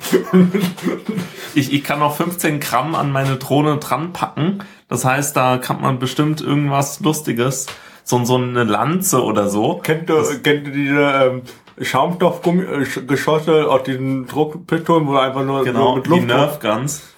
[1.55, 4.59] ich, ich kann noch 15 Gramm an meine Drohne dran packen.
[4.89, 7.67] Das heißt, da kann man bestimmt irgendwas Lustiges,
[8.03, 9.79] so, so eine Lanze oder so.
[9.81, 11.41] Kennt ihr, kennt ihr diese ähm,
[11.81, 17.13] Schaumstoffgeschosse aus diesen Druckpistolen, wo einfach nur Genau, so mit die Luft Nerf Guns.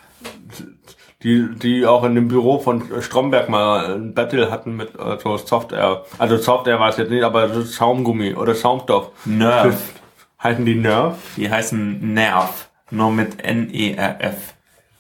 [1.26, 5.36] Die, die auch in dem Büro von Stromberg mal ein Battle hatten mit äh, so
[5.38, 6.04] Software.
[6.20, 9.10] Also Software war es jetzt nicht, aber ist Schaumgummi oder Schaumstoff.
[9.26, 9.94] Nerf.
[10.42, 11.18] Heißen die Nerf?
[11.36, 12.70] Die heißen Nerf.
[12.92, 14.54] Nur mit N-E-R-F.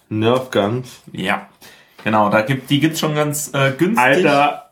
[0.10, 1.04] Nerf Guns.
[1.12, 1.48] Ja.
[2.04, 4.04] Genau, da gibt, die gibt's schon ganz äh, günstig.
[4.04, 4.72] Alter,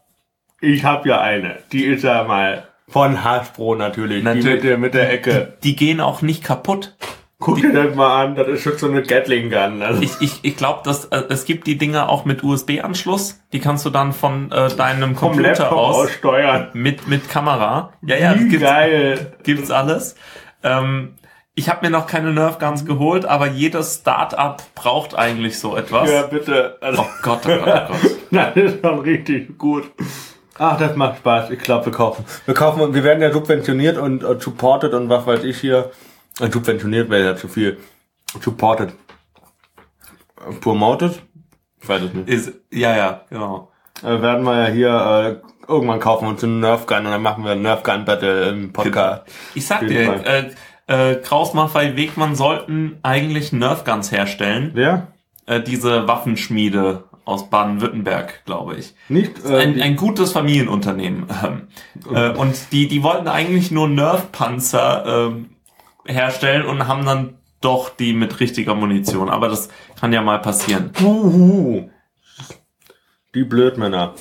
[0.59, 1.59] ich hab ja eine.
[1.71, 4.19] Die ist ja mal von Hasbro natürlich.
[4.19, 4.53] Die Natürlich.
[4.53, 5.53] mit der, mit der Ecke.
[5.63, 6.95] Die gehen auch nicht kaputt.
[7.43, 9.81] Guck dir das mal an, das ist schon so eine Gatling Gun.
[9.81, 10.01] Also.
[10.01, 13.41] Ich, ich, ich glaube, dass äh, es gibt die Dinger auch mit USB-Anschluss.
[13.51, 16.69] Die kannst du dann von äh, deinem vom Computer aus aus steuern.
[16.71, 17.91] mit mit Kamera.
[18.01, 19.33] Ja, ja, das gibt's, geil.
[19.43, 20.15] gibt's alles.
[20.63, 21.15] Ähm,
[21.53, 26.09] ich habe mir noch keine Nerf Guns geholt, aber jedes Startup braucht eigentlich so etwas.
[26.09, 26.77] Ja, bitte.
[26.79, 28.11] Also, Oh Gott, oh Gott, oh Gott.
[28.31, 29.91] das ist schon richtig gut.
[30.57, 31.49] Ach, das macht Spaß.
[31.49, 32.23] Ich glaube, wir kaufen.
[32.45, 35.91] Wir kaufen und wir werden ja subventioniert und äh, supported und was weiß ich hier.
[36.39, 37.77] Subventioniert wäre ja zu viel.
[38.41, 38.93] Supported.
[40.61, 41.21] Promoted?
[41.81, 42.29] Ich weiß es nicht.
[42.29, 43.71] Ist, ja, ja, genau.
[44.01, 47.43] Äh, werden wir ja hier äh, irgendwann kaufen uns einen Nerf Gun und dann machen
[47.43, 49.23] wir einen Nerf Gun Battle im Podcast.
[49.53, 50.51] Ich sag dir, äh,
[50.87, 54.71] äh, Kraus, Maffei, Wegmann sollten eigentlich Nerf Guns herstellen.
[54.73, 55.07] Wer?
[55.45, 58.93] Äh, diese Waffenschmiede aus Baden-Württemberg, glaube ich.
[59.07, 59.45] Nicht?
[59.45, 61.27] Äh, Ein, ein gutes Familienunternehmen.
[61.43, 61.67] Ähm,
[62.13, 65.49] äh, und die, die wollten eigentlich nur Nerf-Panzer ähm,
[66.05, 69.29] herstellen und haben dann doch die mit richtiger Munition.
[69.29, 70.91] Aber das kann ja mal passieren.
[71.01, 71.89] Uhu.
[73.35, 74.13] Die Blödmänner.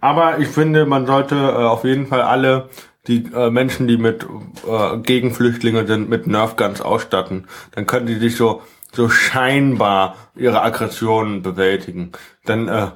[0.00, 2.68] Aber ich finde, man sollte äh, auf jeden Fall alle
[3.06, 4.26] die äh, Menschen, die mit
[4.68, 7.46] äh, gegen Flüchtlinge sind, mit Nerfguns ausstatten.
[7.72, 8.62] Dann können die sich so
[8.96, 12.12] so scheinbar ihre Aggressionen bewältigen.
[12.44, 12.88] Dann äh,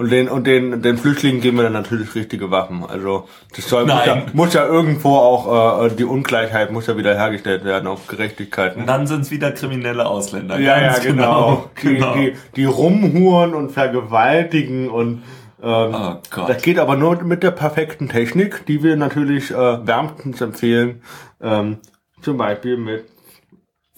[0.00, 2.84] und den und den den Flüchtlingen geben wir dann natürlich richtige Waffen.
[2.88, 7.14] Also das soll muss ja, muss ja irgendwo auch äh, die Ungleichheit muss ja wieder
[7.14, 8.76] hergestellt werden auf Gerechtigkeit.
[8.76, 8.82] ne?
[8.82, 10.58] Und dann sind es wieder kriminelle Ausländer.
[10.58, 11.70] Ja, ja, Ganz genau.
[11.82, 12.14] Die, genau.
[12.14, 15.22] die, die rumhuren und vergewaltigen und
[15.62, 16.48] ähm, Oh Gott.
[16.48, 21.02] das geht aber nur mit der perfekten Technik, die wir natürlich äh, wärmstens empfehlen.
[21.42, 21.76] Ähm,
[22.22, 23.04] zum Beispiel mit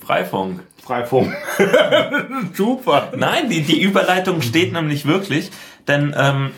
[0.01, 0.63] Freifunk.
[0.83, 1.33] Freifunk.
[2.55, 3.13] Super.
[3.17, 5.53] Nein, die, die Überleitung steht nämlich wirklich,
[5.87, 6.51] denn ähm,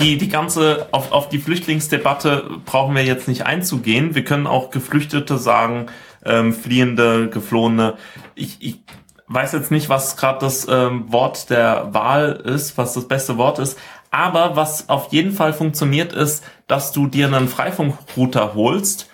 [0.00, 4.16] die, die ganze, auf, auf die Flüchtlingsdebatte brauchen wir jetzt nicht einzugehen.
[4.16, 5.86] Wir können auch Geflüchtete sagen,
[6.24, 7.94] ähm, Fliehende, Geflohene.
[8.34, 8.80] Ich, ich
[9.28, 13.60] weiß jetzt nicht, was gerade das ähm, Wort der Wahl ist, was das beste Wort
[13.60, 13.78] ist.
[14.10, 19.08] Aber was auf jeden Fall funktioniert, ist, dass du dir einen Freifunkrouter holst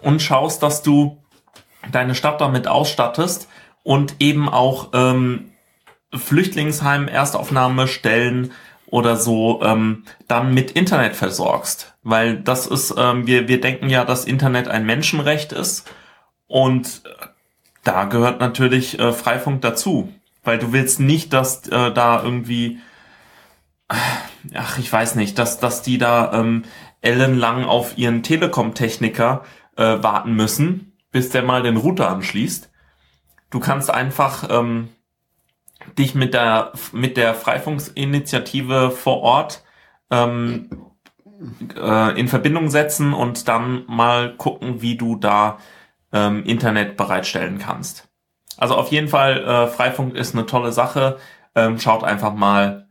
[0.00, 1.18] und schaust, dass du
[1.90, 3.48] deine Stadt damit ausstattest
[3.84, 5.52] und eben auch ähm,
[6.12, 8.50] Flüchtlingsheim Erstaufnahme stellen
[8.86, 11.94] oder so ähm, dann mit Internet versorgst.
[12.02, 15.88] Weil das ist, ähm, wir, wir denken ja, dass Internet ein Menschenrecht ist
[16.48, 17.02] und
[17.84, 20.12] da gehört natürlich äh, Freifunk dazu.
[20.42, 22.78] Weil du willst nicht, dass äh, da irgendwie,
[23.88, 26.64] ach, ich weiß nicht, dass, dass die da ähm,
[27.00, 29.44] ellenlang auf ihren Telekom-Techniker
[29.76, 32.70] äh, warten müssen, bis der mal den Router anschließt.
[33.54, 34.88] Du kannst einfach ähm,
[35.96, 39.62] dich mit der mit der Freifunksinitiative vor Ort
[40.10, 40.70] ähm,
[41.76, 45.58] äh, in Verbindung setzen und dann mal gucken, wie du da
[46.12, 48.08] ähm, Internet bereitstellen kannst.
[48.56, 51.18] Also auf jeden Fall, äh, Freifunk ist eine tolle Sache.
[51.54, 52.88] Ähm, schaut einfach mal,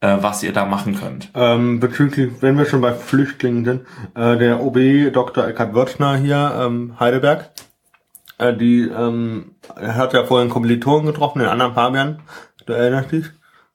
[0.00, 1.30] äh, was ihr da machen könnt.
[1.34, 5.46] Ähm, bezüglich, wenn wir schon bei Flüchtlingen sind, äh, der OB Dr.
[5.46, 7.50] Eckhard Wörthner hier, ähm, Heidelberg,
[8.38, 12.20] äh, die, ähm, hat ja vorhin Kommilitonen getroffen, den anderen Fabian,
[12.66, 13.26] du erinnerst dich.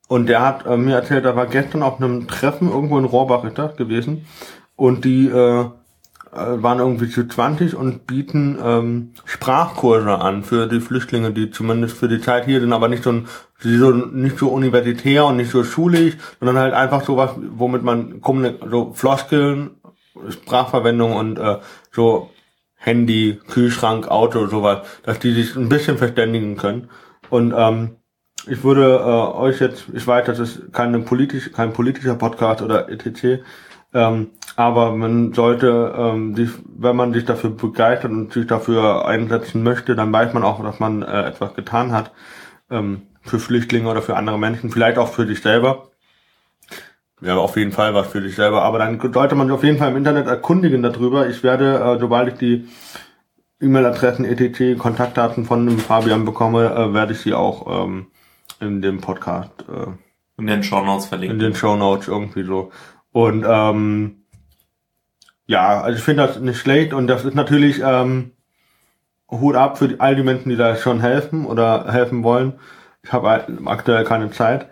[0.08, 3.43] Und der hat äh, mir erzählt, er war gestern auf einem Treffen irgendwo in Rohrbach
[3.43, 4.26] ist das gewesen.
[4.76, 5.65] Und die äh,
[6.34, 11.97] äh, waren irgendwie zu 20 und bieten ähm, Sprachkurse an für die Flüchtlinge, die zumindest
[11.97, 13.28] für die Zeit hier sind, aber nicht so, ein,
[13.60, 18.21] so nicht so universitär und nicht so schulisch, sondern halt einfach so was, womit man
[18.69, 19.71] so Floskeln,
[20.30, 21.60] Sprachverwendung und äh,
[21.91, 22.30] so
[22.84, 26.89] Handy, Kühlschrank, Auto, sowas, dass die sich ein bisschen verständigen können.
[27.30, 27.96] Und ähm,
[28.46, 32.89] ich würde äh, euch jetzt, ich weiß, das ist keine politisch, kein politischer Podcast oder
[32.89, 33.41] etc.,
[33.96, 39.62] ähm, aber man sollte, ähm, sich, wenn man sich dafür begeistert und sich dafür einsetzen
[39.63, 42.12] möchte, dann weiß man auch, dass man äh, etwas getan hat
[42.72, 45.93] ähm, für Flüchtlinge oder für andere Menschen, vielleicht auch für sich selber.
[47.24, 48.64] Ja, auf jeden Fall was für sich selber.
[48.64, 51.28] Aber dann sollte man sich auf jeden Fall im Internet erkundigen darüber.
[51.30, 52.68] Ich werde, äh, sobald ich die
[53.62, 58.08] E-Mail-Adressen, etc., Kontaktdaten von dem Fabian bekomme, äh, werde ich sie auch ähm,
[58.60, 59.92] in dem Podcast äh,
[60.38, 61.40] in den Show Notes verlinken.
[61.40, 62.72] In den Show Notes irgendwie so.
[63.14, 64.26] Und ähm,
[65.46, 68.32] ja, also ich finde das nicht schlecht und das ist natürlich ähm,
[69.30, 72.60] Hut ab für all die Menschen, die da schon helfen oder helfen wollen.
[73.04, 74.68] Ich habe aktuell keine Zeit,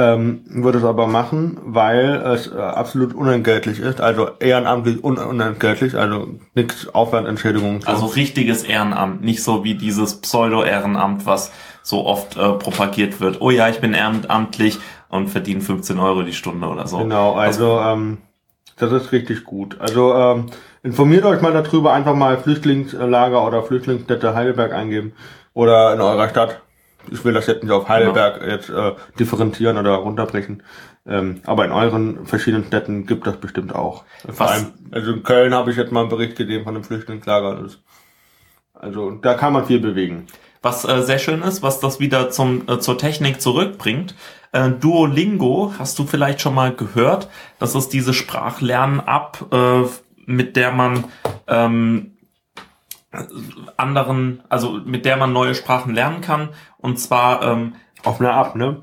[0.00, 5.94] ähm, würde es aber machen, weil es äh, absolut unentgeltlich ist, also ehrenamtlich un unentgeltlich,
[5.94, 7.82] also nichts Aufwandentschädigung.
[7.82, 7.88] So.
[7.88, 13.40] Also richtiges Ehrenamt, nicht so wie dieses Pseudo-Ehrenamt, was so oft äh, propagiert wird.
[13.40, 16.98] Oh ja, ich bin ehrenamtlich und verdiene 15 Euro die Stunde oder so.
[16.98, 18.18] Genau, also, also ähm,
[18.78, 19.76] das ist richtig gut.
[19.80, 20.46] Also ähm,
[20.82, 25.12] informiert euch mal darüber, einfach mal Flüchtlingslager oder Flüchtlingsstätte Heidelberg eingeben
[25.52, 26.62] oder in eurer Stadt.
[27.10, 28.52] Ich will das jetzt nicht auf Heidelberg genau.
[28.52, 30.62] jetzt äh, differenzieren oder runterbrechen.
[31.06, 34.04] Ähm, aber in euren verschiedenen Städten gibt das bestimmt auch.
[34.28, 37.66] Vor allem, also in Köln habe ich jetzt mal einen Bericht gesehen von einem Flüchtlingslager.
[38.74, 40.26] Also da kann man viel bewegen.
[40.62, 44.14] Was äh, sehr schön ist, was das wieder zum, äh, zur Technik zurückbringt.
[44.52, 47.28] Äh, Duolingo hast du vielleicht schon mal gehört.
[47.58, 49.88] Das ist diese Sprachlern-App, äh,
[50.26, 51.04] mit der man
[51.46, 52.09] ähm,
[53.76, 56.50] anderen, also mit der man neue Sprachen lernen kann.
[56.78, 58.82] Und zwar ähm, auf einer App, ne?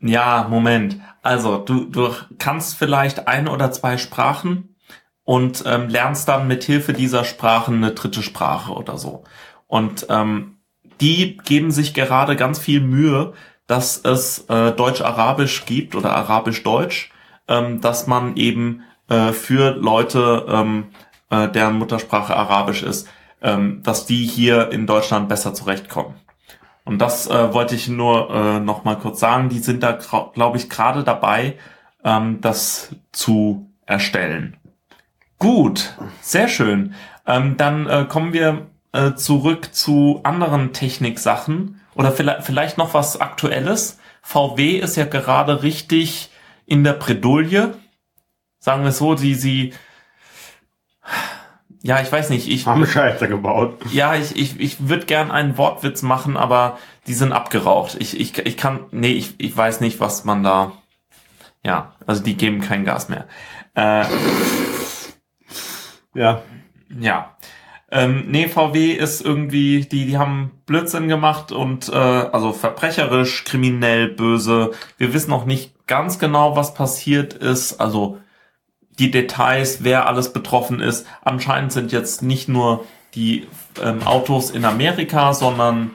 [0.00, 1.00] Ja, Moment.
[1.22, 4.76] Also du, du kannst vielleicht ein oder zwei Sprachen
[5.24, 9.24] und ähm, lernst dann mit Hilfe dieser Sprachen eine dritte Sprache oder so.
[9.66, 10.58] Und ähm,
[11.00, 13.32] die geben sich gerade ganz viel Mühe,
[13.66, 17.10] dass es äh, Deutsch-Arabisch gibt oder Arabisch-Deutsch,
[17.48, 20.86] ähm, dass man eben äh, für Leute, ähm,
[21.30, 23.08] äh, deren Muttersprache Arabisch ist,
[23.42, 26.14] ähm, dass die hier in Deutschland besser zurechtkommen.
[26.84, 29.48] Und das äh, wollte ich nur äh, noch mal kurz sagen.
[29.48, 29.98] Die sind da,
[30.32, 31.58] glaube ich, gerade dabei,
[32.04, 34.56] ähm, das zu erstellen.
[35.38, 36.94] Gut, sehr schön.
[37.26, 43.20] Ähm, dann äh, kommen wir äh, zurück zu anderen Techniksachen oder vielleicht, vielleicht noch was
[43.20, 43.98] Aktuelles.
[44.22, 46.30] VW ist ja gerade richtig
[46.66, 47.74] in der Bredouille.
[48.58, 49.74] Sagen wir es so, sie, sie,
[51.82, 52.66] ja, ich weiß nicht, ich.
[52.66, 53.78] Haben Scheiße gebaut.
[53.92, 57.96] Ja, ich, ich, ich würde gern einen Wortwitz machen, aber die sind abgeraucht.
[58.00, 60.72] Ich, ich, ich kann, nee, ich, ich weiß nicht, was man da,
[61.64, 63.26] ja, also die geben kein Gas mehr.
[63.74, 64.04] Äh,
[66.14, 66.42] ja.
[66.88, 67.36] Ja.
[67.90, 74.08] Ähm, nee, VW ist irgendwie, die, die haben Blödsinn gemacht und äh, also verbrecherisch, kriminell,
[74.08, 74.72] böse.
[74.98, 77.80] Wir wissen noch nicht ganz genau, was passiert ist.
[77.80, 78.18] Also
[78.98, 81.06] die Details, wer alles betroffen ist.
[81.22, 82.84] Anscheinend sind jetzt nicht nur
[83.14, 83.46] die
[83.82, 85.92] ähm, Autos in Amerika, sondern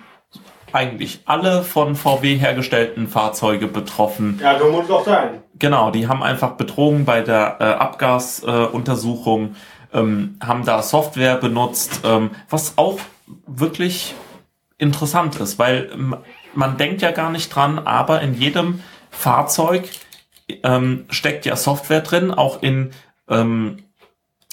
[0.74, 4.39] eigentlich alle von VW hergestellten Fahrzeuge betroffen.
[4.41, 5.41] Ja, so muss auch sein.
[5.60, 9.47] Genau, die haben einfach betrogen bei der äh, Abgasuntersuchung.
[9.47, 9.56] Äh,
[9.93, 12.99] ähm, haben da Software benutzt, ähm, was auch
[13.47, 14.16] wirklich
[14.78, 15.89] interessant ist, weil
[16.54, 19.89] man denkt ja gar nicht dran, aber in jedem Fahrzeug
[20.64, 22.91] ähm, steckt ja Software drin, auch in
[23.30, 23.78] ähm,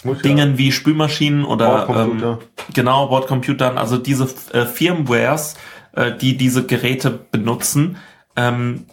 [0.05, 2.39] Dingen wie Spülmaschinen oder ähm,
[2.73, 5.57] genau Bordcomputern, also diese äh, Firmwares,
[5.93, 7.97] äh, die diese Geräte benutzen,
[8.37, 8.87] ähm,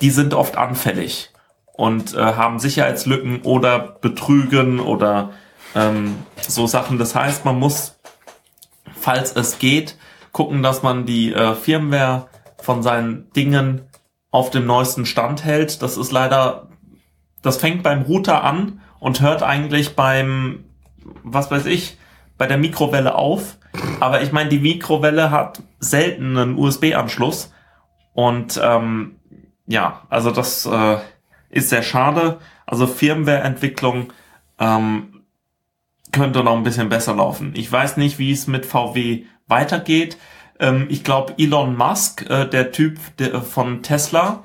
[0.00, 1.30] die sind oft anfällig
[1.72, 5.30] und äh, haben Sicherheitslücken oder betrügen oder
[5.74, 6.98] ähm, so Sachen.
[6.98, 7.98] Das heißt, man muss,
[8.94, 9.96] falls es geht,
[10.30, 12.28] gucken, dass man die äh, Firmware
[12.58, 13.82] von seinen Dingen
[14.34, 15.80] auf dem neuesten Stand hält.
[15.80, 16.66] Das ist leider,
[17.42, 20.64] das fängt beim Router an und hört eigentlich beim,
[21.22, 21.98] was weiß ich,
[22.36, 23.58] bei der Mikrowelle auf.
[24.00, 27.52] Aber ich meine, die Mikrowelle hat selten einen USB-Anschluss.
[28.12, 29.20] Und ähm,
[29.68, 30.96] ja, also das äh,
[31.50, 32.38] ist sehr schade.
[32.66, 34.12] Also Firmware-Entwicklung
[34.58, 35.22] ähm,
[36.10, 37.52] könnte noch ein bisschen besser laufen.
[37.54, 40.18] Ich weiß nicht, wie es mit VW weitergeht.
[40.64, 44.44] Ähm, ich glaube, Elon Musk, äh, der Typ der, von Tesla,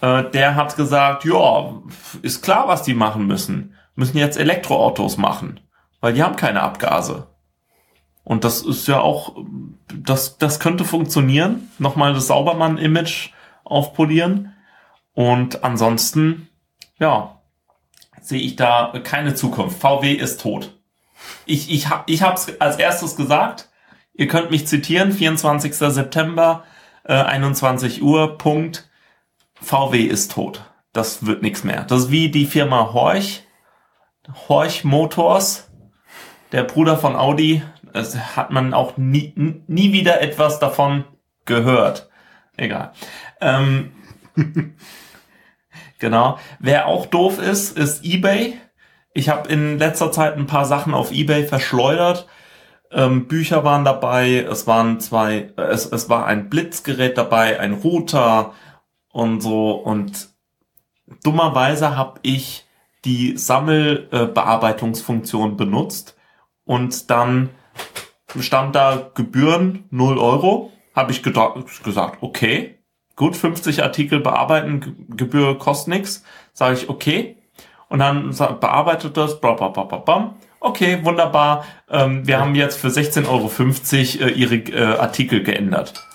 [0.00, 1.74] äh, der hat gesagt, ja,
[2.22, 3.74] ist klar, was die machen müssen.
[3.94, 5.60] Müssen jetzt Elektroautos machen,
[6.00, 7.26] weil die haben keine Abgase.
[8.24, 9.36] Und das ist ja auch,
[9.92, 11.70] das, das könnte funktionieren.
[11.78, 13.32] Nochmal das Saubermann-Image
[13.64, 14.54] aufpolieren.
[15.12, 16.48] Und ansonsten,
[16.98, 17.40] ja,
[18.22, 19.80] sehe ich da keine Zukunft.
[19.80, 20.78] VW ist tot.
[21.44, 23.69] Ich, ich, ich habe es als erstes gesagt.
[24.20, 25.74] Ihr könnt mich zitieren, 24.
[25.74, 26.64] September,
[27.04, 28.90] äh, 21 Uhr, Punkt.
[29.62, 30.70] VW ist tot.
[30.92, 31.84] Das wird nichts mehr.
[31.84, 33.44] Das ist wie die Firma Horch.
[34.46, 35.70] Horch Motors.
[36.52, 37.62] Der Bruder von Audi.
[37.94, 39.32] Es hat man auch nie,
[39.66, 41.06] nie wieder etwas davon
[41.46, 42.10] gehört.
[42.58, 42.92] Egal.
[43.40, 43.92] Ähm,
[45.98, 46.38] genau.
[46.58, 48.60] Wer auch doof ist, ist eBay.
[49.14, 52.26] Ich habe in letzter Zeit ein paar Sachen auf eBay verschleudert
[52.90, 57.74] ähm, Bücher waren dabei, es waren zwei, äh, es, es war ein Blitzgerät dabei, ein
[57.74, 58.54] Router
[59.12, 60.30] und so und
[61.22, 62.66] dummerweise habe ich
[63.04, 66.16] die Sammelbearbeitungsfunktion äh, benutzt
[66.64, 67.50] und dann
[68.38, 70.72] stand da Gebühren 0 Euro.
[70.94, 72.78] Habe ich gesagt, okay,
[73.16, 76.22] gut, 50 Artikel bearbeiten, Gebühr kostet nix.
[76.52, 77.36] Sage ich, okay.
[77.88, 78.30] Und dann
[78.60, 83.26] bearbeitet das, bla bla bla bla bla okay, wunderbar, ähm, wir haben jetzt für 16,50
[83.28, 86.06] Euro äh, ihre äh, Artikel geändert.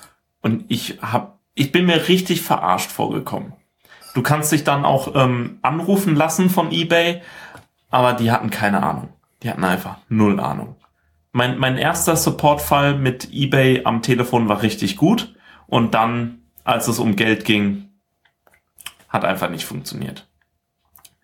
[0.41, 3.53] Und ich hab, ich bin mir richtig verarscht vorgekommen.
[4.13, 7.21] Du kannst dich dann auch ähm, anrufen lassen von eBay,
[7.89, 9.09] aber die hatten keine Ahnung.
[9.43, 10.75] Die hatten einfach null Ahnung.
[11.31, 15.35] Mein, mein erster Supportfall mit eBay am Telefon war richtig gut
[15.67, 17.89] und dann, als es um Geld ging,
[19.09, 20.27] hat einfach nicht funktioniert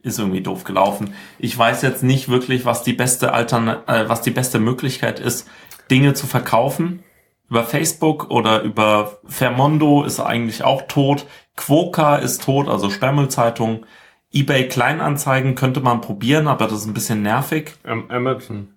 [0.04, 1.14] ist irgendwie doof gelaufen.
[1.40, 5.48] Ich weiß jetzt nicht wirklich, was die beste Altern äh, was die beste Möglichkeit ist,
[5.90, 7.04] Dinge zu verkaufen.
[7.50, 11.26] Über Facebook oder über Fermondo ist eigentlich auch tot.
[11.58, 13.86] Quoka ist tot, also Sperrmüllzeitung.
[14.32, 17.74] eBay Kleinanzeigen könnte man probieren, aber das ist ein bisschen nervig.
[17.84, 18.76] Amazon.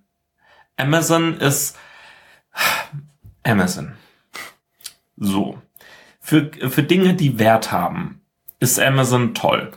[0.75, 1.77] Amazon ist
[3.43, 3.93] Amazon.
[5.15, 5.57] So.
[6.19, 8.21] Für, für Dinge, die Wert haben,
[8.59, 9.71] ist Amazon toll.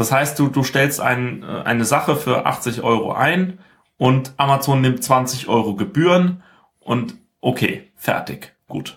[0.00, 3.58] Das heißt, du, du stellst ein, äh, eine Sache für 80 Euro ein
[3.98, 6.42] und Amazon nimmt 20 Euro Gebühren
[6.78, 8.96] und okay, fertig, gut.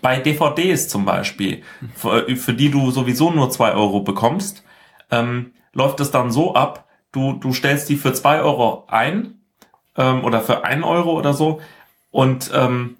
[0.00, 1.62] Bei DVDs zum Beispiel,
[1.94, 4.64] für, für die du sowieso nur 2 Euro bekommst,
[5.12, 9.38] ähm, läuft es dann so ab, du, du stellst die für 2 Euro ein
[9.96, 11.60] ähm, oder für 1 Euro oder so
[12.10, 12.96] und ähm,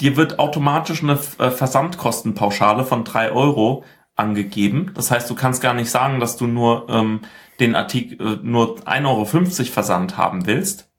[0.00, 3.82] dir wird automatisch eine äh, Versandkostenpauschale von 3 Euro
[4.16, 4.92] angegeben.
[4.94, 7.20] Das heißt, du kannst gar nicht sagen, dass du nur ähm,
[7.60, 10.90] den Artikel äh, nur 1,50 Euro Versand haben willst.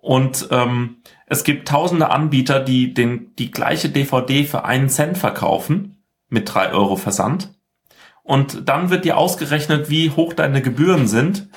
[0.00, 6.04] Und ähm, es gibt tausende Anbieter, die den, die gleiche DVD für einen Cent verkaufen
[6.28, 7.54] mit 3 Euro Versand.
[8.22, 11.48] Und dann wird dir ausgerechnet, wie hoch deine Gebühren sind.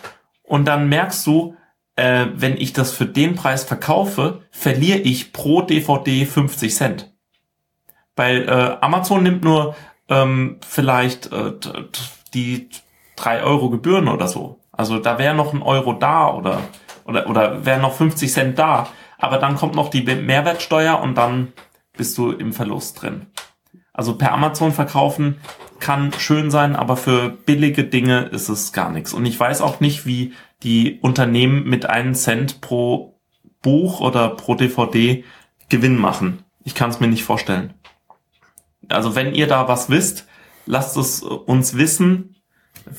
[0.44, 1.56] Und dann merkst du,
[1.96, 7.14] äh, wenn ich das für den Preis verkaufe, verliere ich pro DVD 50 Cent.
[8.16, 9.76] Weil äh, Amazon nimmt nur
[10.10, 11.54] ähm, vielleicht äh,
[12.34, 12.70] die
[13.16, 14.60] drei Euro Gebühren oder so.
[14.72, 16.62] Also da wäre noch ein Euro da oder
[17.06, 18.88] oder oder wäre noch 50 Cent da.
[19.18, 21.54] Aber dann kommt noch die Mehrwertsteuer und dann
[21.98, 23.28] bist du im Verlust drin.
[23.92, 25.42] Also per Amazon verkaufen
[25.82, 29.14] kann schön sein, aber für billige Dinge ist es gar nichts.
[29.14, 30.34] Und ich weiß auch nicht, wie
[30.64, 33.20] die Unternehmen mit einem Cent pro
[33.62, 35.24] Buch oder pro DVD
[35.68, 36.44] Gewinn machen.
[36.64, 37.74] Ich kann es mir nicht vorstellen.
[38.88, 40.28] Also wenn ihr da was wisst,
[40.66, 42.36] lasst es uns wissen.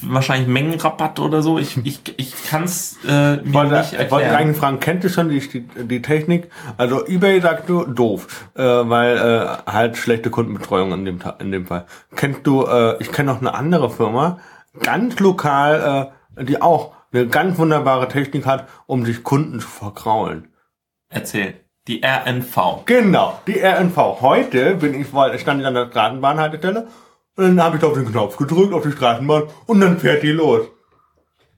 [0.02, 1.58] wahrscheinlich Mengenrabatt oder so.
[1.58, 4.36] Ich, ich, ich kann es äh, mir wollte, nicht ich wollte erklären.
[4.36, 6.50] eigentlich fragen, kennt ihr schon die, die, die Technik?
[6.76, 11.66] Also eBay sagt du doof, äh, weil äh, halt schlechte Kundenbetreuung in dem in dem
[11.66, 11.86] Fall.
[12.14, 12.66] Kennst du?
[12.66, 14.38] Äh, ich kenne noch eine andere Firma,
[14.80, 20.48] ganz lokal, äh, die auch eine ganz wunderbare Technik hat, um sich Kunden zu verkraulen.
[21.08, 21.59] Erzähl.
[21.88, 22.84] Die RNV.
[22.84, 24.20] Genau, die RNV.
[24.20, 26.88] Heute bin ich, weil stand ich an der Straßenbahnhaltestelle
[27.36, 30.32] und dann habe ich auf den Knopf gedrückt auf die Straßenbahn und dann fährt die
[30.32, 30.66] los.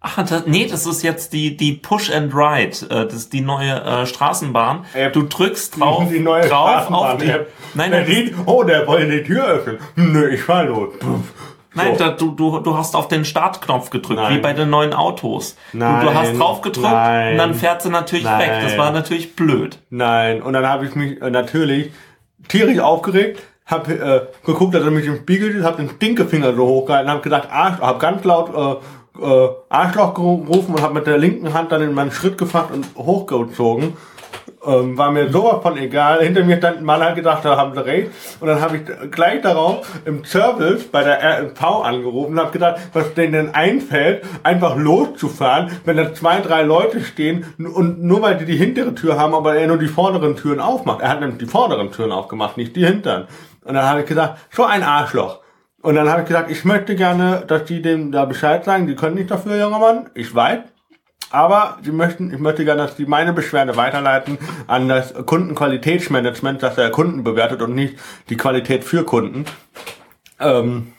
[0.05, 2.87] Ach, das, nee, das ist jetzt die, die Push and Ride.
[2.87, 4.85] Äh, das ist die neue äh, Straßenbahn.
[4.95, 5.13] App.
[5.13, 7.27] Du drückst drauf, die neue drauf auf die.
[7.27, 7.53] Straßenbahn-App.
[7.75, 9.79] Nein, nein, oh, der wollte die Tür öffnen.
[9.95, 10.99] Nö, ich fahr los.
[10.99, 11.21] Puff.
[11.75, 12.05] Nein So.
[12.05, 14.37] da, du, du, du hast auf den Startknopf gedrückt, Nein.
[14.37, 15.57] wie bei den neuen Autos.
[15.73, 16.01] Nein.
[16.01, 17.33] Du, du hast drauf gedrückt Nein.
[17.33, 18.41] und dann fährt sie natürlich Nein.
[18.41, 18.51] weg.
[18.63, 19.79] Das war natürlich blöd.
[19.91, 21.93] Nein, und dann habe ich mich äh, natürlich
[22.49, 26.67] tierisch aufgeregt, habe äh, geguckt, dass er mich im Spiegel sieht, habe den Stinkefinger so
[26.67, 31.19] hochgehalten, habe gesagt, Arsch, habe ganz laut äh, äh, Arschloch gerufen und habe mit der
[31.19, 33.95] linken Hand dann in meinen Schritt gefasst und hochgezogen.
[34.65, 36.23] Ähm, war mir sowas von egal.
[36.23, 38.11] Hinter mir stand ein Mann, hat gedacht, da haben sie recht.
[38.41, 42.81] Und dann habe ich gleich darauf im Service bei der RNV angerufen und habe gedacht,
[42.93, 48.37] was denen denn einfällt, einfach loszufahren, wenn da zwei, drei Leute stehen und nur weil
[48.37, 51.01] die die hintere Tür haben, aber er nur die vorderen Türen aufmacht.
[51.01, 53.27] Er hat nämlich die vorderen Türen aufgemacht, nicht die hinteren.
[53.65, 55.41] Und dann habe ich gesagt, so ein Arschloch.
[55.83, 58.87] Und dann habe ich gesagt, ich möchte gerne, dass die dem da Bescheid sagen.
[58.87, 60.11] Die können nicht dafür, junger Mann.
[60.15, 60.61] Ich weiß.
[61.33, 66.75] Aber sie möchten, ich möchte gerne, dass die meine Beschwerde weiterleiten an das Kundenqualitätsmanagement, das
[66.75, 67.97] der Kunden bewertet und nicht
[68.29, 69.47] die Qualität für Kunden.
[70.39, 70.93] Ähm,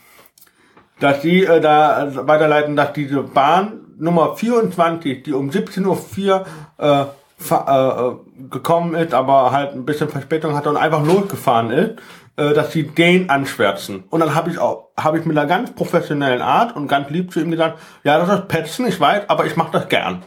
[1.00, 5.86] dass sie äh, da weiterleiten, dass diese Bahn Nummer 24, die um 17.04
[6.32, 6.46] Uhr
[6.78, 7.06] äh,
[7.38, 11.92] fa- äh, gekommen ist, aber halt ein bisschen Verspätung hatte und einfach losgefahren ist,
[12.38, 14.04] äh, dass sie den anschwärzen.
[14.10, 17.32] Und dann habe ich auch, habe ich mit einer ganz professionellen Art und ganz lieb
[17.32, 20.24] zu ihm gesagt, ja, das ist Petzen, ich weiß, aber ich mache das gern.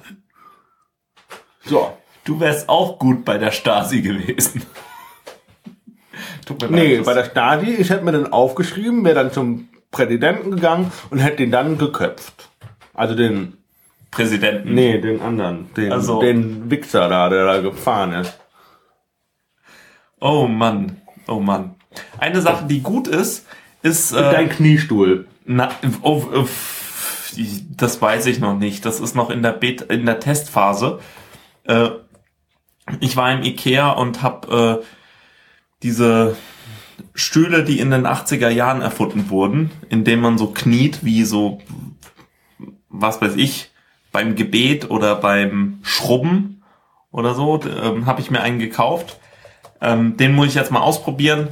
[1.65, 1.97] So.
[2.25, 4.63] Du wärst auch gut bei der Stasi gewesen.
[6.45, 10.51] Tut mir Nee, bei der Stasi, ich hätte mir dann aufgeschrieben, wäre dann zum Präsidenten
[10.53, 12.49] gegangen und hätte den dann geköpft.
[12.95, 13.59] Also den,
[14.11, 14.75] Präsidenten.
[14.75, 18.39] nee, den anderen, den, Also- den Wichser da, der da gefahren ist.
[20.21, 21.75] Oh Mann, oh Mann.
[22.19, 23.47] Eine Sache, die gut ist,
[23.83, 25.27] ist äh, Dein Kniestuhl.
[25.45, 25.71] na,
[26.03, 26.47] oh, oh,
[27.77, 28.85] das weiß ich noch nicht.
[28.85, 31.01] Das ist noch in der Bet in der Testphase.
[31.65, 31.91] Äh,
[33.01, 34.85] ich war im Ikea und habe äh,
[35.83, 36.37] diese
[37.15, 41.61] Stühle, die in den 80er Jahren erfunden wurden, in denen man so kniet wie so,
[42.89, 43.71] was weiß ich,
[44.13, 46.63] beim Gebet oder beim Schrubben
[47.11, 49.19] oder so, ähm, habe ich mir einen gekauft.
[49.81, 51.49] Ähm, den muss ich jetzt mal ausprobieren,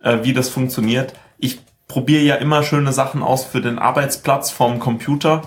[0.00, 1.12] äh, wie das funktioniert.
[1.38, 5.42] Ich probiere ja immer schöne Sachen aus für den Arbeitsplatz vom Computer,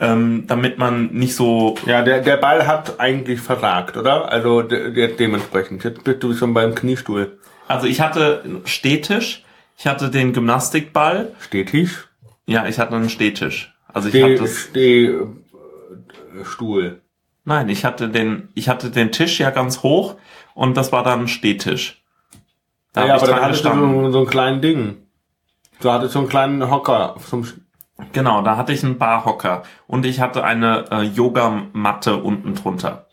[0.00, 4.30] ähm, damit man nicht so Ja, der, der Ball hat eigentlich versagt, oder?
[4.30, 5.84] Also de, de, dementsprechend.
[5.84, 7.38] Jetzt bist du schon beim Kniestuhl.
[7.68, 9.44] Also ich hatte einen Stehtisch,
[9.78, 12.08] ich hatte den Gymnastikball, Stehtisch?
[12.46, 13.74] ja, ich hatte einen Stehtisch.
[13.92, 15.26] Also ich hatte Steh, äh,
[16.42, 17.00] Stuhl.
[17.44, 20.16] nein, ich hatte den, ich hatte den Tisch ja ganz hoch
[20.54, 22.03] und das war dann ein Stehtisch.
[22.94, 24.96] Da ja, aber dann hattest du so, so ein kleinen Ding.
[25.80, 27.44] Du hattest so einen kleinen Hocker zum
[28.12, 33.06] Genau, da hatte ich einen Barhocker und ich hatte eine äh, Yogamatte unten drunter.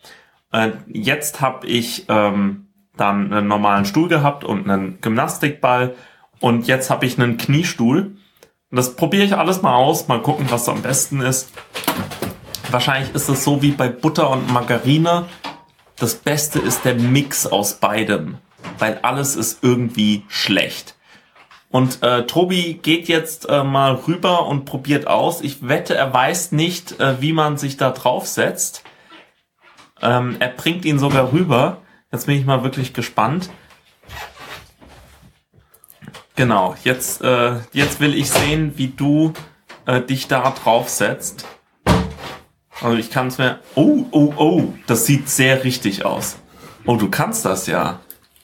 [0.50, 2.66] Äh, jetzt habe ich ähm,
[2.96, 5.94] dann einen normalen Stuhl gehabt und einen Gymnastikball
[6.40, 8.16] und jetzt habe ich einen Kniestuhl.
[8.70, 11.52] Und das probiere ich alles mal aus, mal gucken, was am besten ist.
[12.70, 15.26] Wahrscheinlich ist es so wie bei Butter und Margarine.
[15.96, 18.38] Das Beste ist der Mix aus beidem,
[18.78, 20.96] weil alles ist irgendwie schlecht.
[21.70, 25.40] Und äh, Tobi geht jetzt äh, mal rüber und probiert aus.
[25.40, 28.84] Ich wette, er weiß nicht, äh, wie man sich da draufsetzt.
[30.02, 31.78] Ähm, er bringt ihn sogar rüber.
[32.12, 33.48] Jetzt bin ich mal wirklich gespannt.
[36.36, 39.32] Genau, jetzt, äh, jetzt will ich sehen, wie du
[39.86, 41.46] äh, dich da draufsetzt.
[42.82, 43.60] Also ich kann es mir...
[43.74, 46.36] Oh, oh, oh, das sieht sehr richtig aus.
[46.84, 48.00] Oh, du kannst das ja.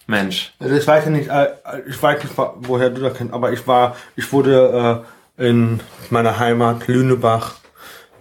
[0.08, 0.54] Mensch.
[0.58, 1.48] Also ich weiß ja nicht, äh,
[1.86, 5.04] ich weiß nicht, woher du das kennst, aber ich war, ich wurde
[5.38, 5.80] äh, in
[6.10, 7.54] meiner Heimat Lünebach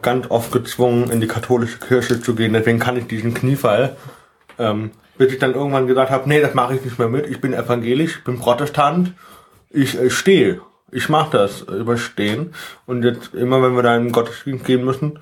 [0.01, 2.53] ganz oft gezwungen, in die katholische Kirche zu gehen.
[2.53, 3.95] Deswegen kann ich diesen Kniefall.
[4.59, 7.25] Ähm, bis ich dann irgendwann gesagt habe, nee, das mache ich nicht mehr mit.
[7.27, 9.13] Ich bin evangelisch, ich bin Protestant.
[9.69, 10.61] Ich äh, stehe.
[10.91, 12.53] Ich mache das, äh, überstehen.
[12.85, 15.19] Und jetzt immer, wenn wir da in den Gottesdienst gehen müssen,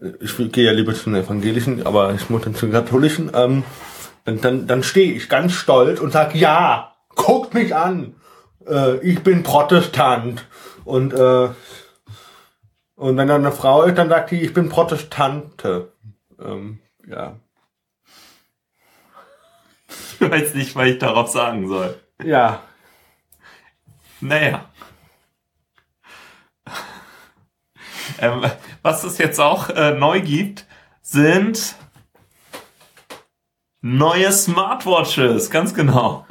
[0.00, 3.30] äh, ich gehe ja lieber zu den Evangelischen, aber ich muss dann zu den Katholischen,
[3.34, 3.62] ähm,
[4.24, 8.14] und dann, dann stehe ich ganz stolz und sag ja, guckt mich an.
[8.66, 10.46] Äh, ich bin Protestant.
[10.84, 11.48] Und, äh,
[12.94, 15.92] Und wenn da eine Frau ist, dann sagt die, ich bin Protestante.
[16.40, 17.40] Ähm, ja.
[20.20, 22.00] Ich weiß nicht, was ich darauf sagen soll.
[22.22, 22.62] Ja.
[24.20, 24.66] Naja.
[28.18, 28.44] Ähm,
[28.82, 30.66] was es jetzt auch äh, neu gibt,
[31.00, 31.74] sind
[33.82, 36.26] neue Smartwatches, ganz genau.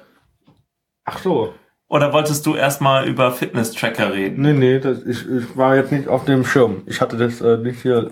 [1.06, 1.54] Ach so.
[1.88, 4.42] Oder wolltest du erstmal über Fitness-Tracker reden?
[4.42, 6.84] Nee, nee, das, ich, ich war jetzt nicht auf dem Schirm.
[6.86, 8.10] Ich hatte das äh, nicht hier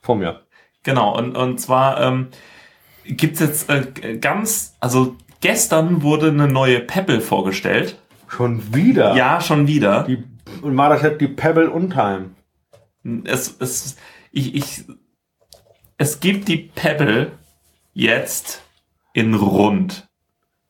[0.00, 0.40] vor mir.
[0.82, 2.28] Genau, und, und zwar ähm,
[3.04, 8.00] gibt's jetzt äh, ganz, also gestern wurde eine neue Pebble vorgestellt.
[8.26, 9.14] Schon wieder?
[9.14, 10.04] Ja, schon wieder.
[10.04, 10.24] Die,
[10.62, 12.30] und war das jetzt die Pebble Untime?
[13.24, 13.96] Es, es,
[14.32, 14.84] ich, ich,
[15.98, 17.32] es gibt die Pebble
[17.92, 18.62] jetzt
[19.12, 20.08] in rund.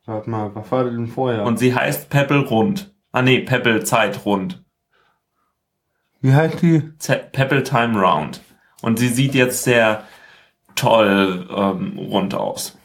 [0.06, 1.44] Warte mal, was war denn vorher?
[1.44, 2.92] Und sie heißt Pebble rund.
[3.12, 4.64] Ah nee, Pebble Zeit rund.
[6.20, 6.96] Wie heißt die?
[6.98, 8.40] Z Pebble Time Round.
[8.82, 10.04] Und sie sieht jetzt sehr
[10.74, 12.78] toll ähm, rund aus.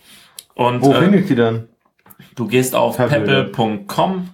[0.56, 1.70] Und Wo äh, finde ich die denn?
[2.36, 3.46] du gehst auf Pebble.
[3.46, 4.30] pebble.com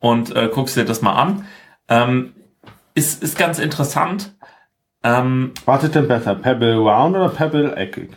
[0.00, 1.46] und äh, guckst dir das mal an.
[1.88, 2.34] Ähm,
[2.94, 4.34] ist, ist ganz interessant.
[5.02, 6.34] Ähm, Was ist denn besser?
[6.34, 8.10] Pebble Round oder Pebble eckig?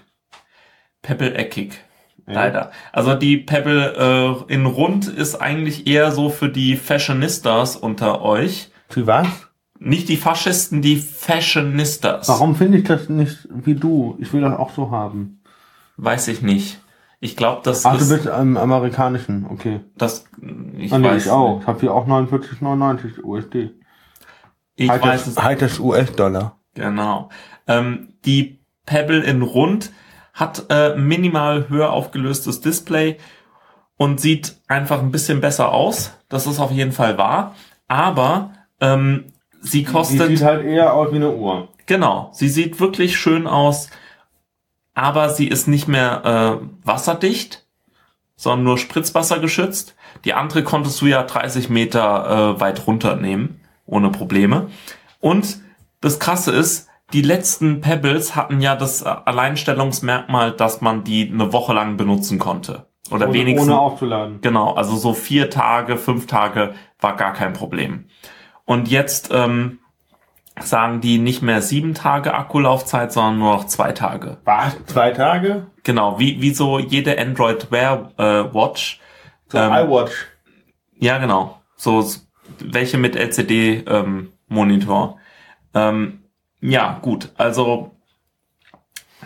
[1.01, 1.84] Pebble eckig.
[2.27, 2.71] Leider.
[2.91, 8.71] Also die Pebble äh, in rund ist eigentlich eher so für die Fashionistas unter euch.
[8.89, 9.27] Für was?
[9.77, 12.27] Nicht die Faschisten, die Fashionistas.
[12.27, 14.17] Warum finde ich das nicht wie du?
[14.19, 15.41] Ich will das auch so haben.
[15.97, 16.79] Weiß ich nicht.
[17.19, 19.81] Ich glaube, das Ach, du ist bist im amerikanischen, okay.
[19.97, 20.25] das.
[20.77, 21.61] Ich ah, nee, weiß ich auch.
[21.61, 23.71] Ich habe hier auch 49,99 USD.
[24.75, 25.43] Ich Halt weiß das, es.
[25.43, 26.59] halt das US-Dollar.
[26.73, 27.29] Genau.
[27.67, 29.91] Ähm, die Pebble in Rund
[30.35, 33.17] hat äh, minimal höher aufgelöstes Display
[33.97, 36.11] und sieht einfach ein bisschen besser aus.
[36.29, 37.55] Das ist auf jeden Fall wahr.
[37.87, 39.31] Aber ähm,
[39.61, 41.69] sie kostet sieht halt eher aus wie eine Uhr.
[41.85, 42.29] genau.
[42.33, 43.89] Sie sieht wirklich schön aus,
[44.93, 47.65] aber sie ist nicht mehr äh, wasserdicht,
[48.35, 49.95] sondern nur Spritzwasser geschützt.
[50.25, 54.67] Die andere konntest du ja 30 Meter äh, weit runternehmen, ohne Probleme.
[55.21, 55.59] Und
[56.01, 61.53] das Krasse ist, die letzten Pebbles hatten ja das äh, Alleinstellungsmerkmal, dass man die eine
[61.53, 62.87] Woche lang benutzen konnte.
[63.11, 63.69] Oder Ohne, wenigstens.
[63.69, 64.41] ohne aufzuladen.
[64.41, 68.05] Genau, also so vier Tage, fünf Tage war gar kein Problem.
[68.65, 69.77] Und jetzt ähm,
[70.59, 74.37] sagen die nicht mehr sieben Tage Akkulaufzeit, sondern nur noch zwei Tage.
[74.45, 74.75] Was?
[74.87, 75.67] Zwei Tage?
[75.83, 78.99] Genau, wie, wie so jede Android Wear äh, Watch.
[79.49, 80.25] So Ähm, iWatch.
[80.97, 81.61] Ja, genau.
[81.75, 82.03] So
[82.59, 85.17] welche mit LCD ähm, Monitor.
[85.75, 86.21] Ähm,
[86.69, 87.31] ja, gut.
[87.37, 87.91] Also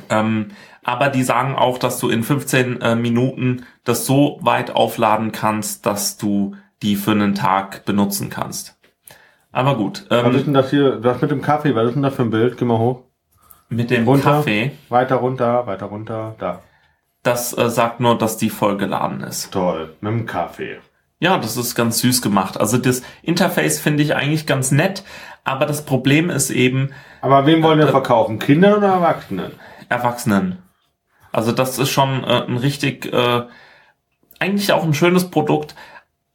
[0.10, 0.52] ähm,
[0.84, 5.86] aber die sagen auch, dass du in 15 äh, Minuten das so weit aufladen kannst,
[5.86, 8.78] dass du die für einen Tag benutzen kannst.
[9.52, 10.98] Aber gut, Was ist ähm, denn das hier?
[10.98, 12.58] Das mit dem Kaffee, was ist denn das für ein Bild?
[12.58, 13.02] Geh mal hoch.
[13.70, 14.32] mit dem runter.
[14.38, 16.62] Kaffee, Weiter runter, weiter runter, da.
[17.24, 19.52] das äh, sagt nur, dass die voll geladen ist.
[19.52, 20.80] Toll, mit dem Kaffee.
[21.22, 22.60] Ja, das ist ganz süß gemacht.
[22.60, 25.04] Also das Interface finde ich eigentlich ganz nett,
[25.44, 28.40] aber das Problem ist eben Aber wem wollen wir Äh, verkaufen?
[28.40, 29.52] Kindern oder Erwachsenen?
[29.90, 30.60] Erwachsenen.
[31.32, 33.44] Also das ist schon äh, ein richtig, äh,
[34.40, 35.76] eigentlich auch ein schönes Produkt,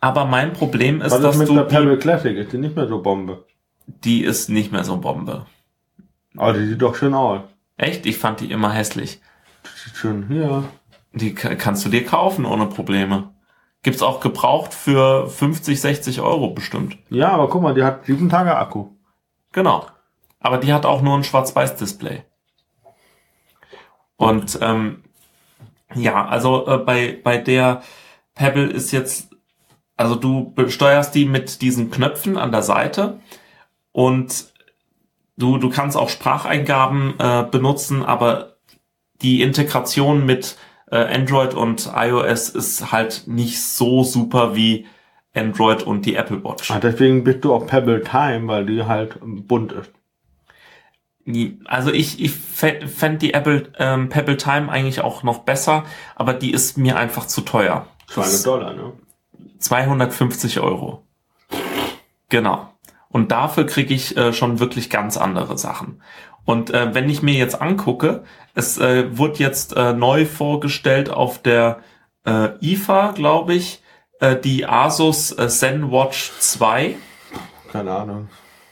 [0.00, 2.36] aber mein Problem ist, Was ist dass mit du der die, Pebble Classic?
[2.36, 3.44] Ist die nicht mehr so Bombe?
[3.86, 5.44] die ist nicht mehr so Bombe.
[6.36, 7.40] Aber die sieht doch schön aus.
[7.76, 8.06] Echt?
[8.06, 9.20] Ich fand die immer hässlich.
[9.84, 10.64] Sieht schön hier.
[11.12, 13.30] Die ka- kannst du dir kaufen ohne Probleme.
[13.82, 16.96] Gibt's auch gebraucht für 50, 60 Euro bestimmt.
[17.10, 18.86] Ja, aber guck mal, die hat sieben Tage Akku.
[19.54, 19.86] Genau.
[20.40, 22.24] Aber die hat auch nur ein Schwarz-Weiß-Display.
[24.16, 25.04] Und ähm,
[25.94, 27.82] ja, also äh, bei, bei der
[28.34, 29.30] Pebble ist jetzt,
[29.96, 33.20] also du steuerst die mit diesen Knöpfen an der Seite
[33.92, 34.52] und
[35.36, 38.56] du, du kannst auch Spracheingaben äh, benutzen, aber
[39.22, 40.58] die Integration mit
[40.90, 44.86] äh, Android und iOS ist halt nicht so super wie
[45.34, 46.70] Android und die Apple Watch.
[46.70, 49.92] Ah, deswegen bist du auch Pebble Time, weil die halt bunt ist.
[51.64, 55.84] Also ich, ich fände die Apple ähm, Pebble Time eigentlich auch noch besser,
[56.16, 57.86] aber die ist mir einfach zu teuer.
[58.08, 58.92] 200 Dollar, ne?
[59.58, 61.02] 250 Euro.
[62.28, 62.68] Genau.
[63.08, 66.02] Und dafür kriege ich äh, schon wirklich ganz andere Sachen.
[66.44, 68.24] Und äh, wenn ich mir jetzt angucke,
[68.54, 71.78] es äh, wurde jetzt äh, neu vorgestellt auf der
[72.26, 73.82] äh, IFA, glaube ich,
[74.24, 76.96] äh, die Asus äh, ZenWatch 2.
[77.70, 78.28] Keine Ahnung.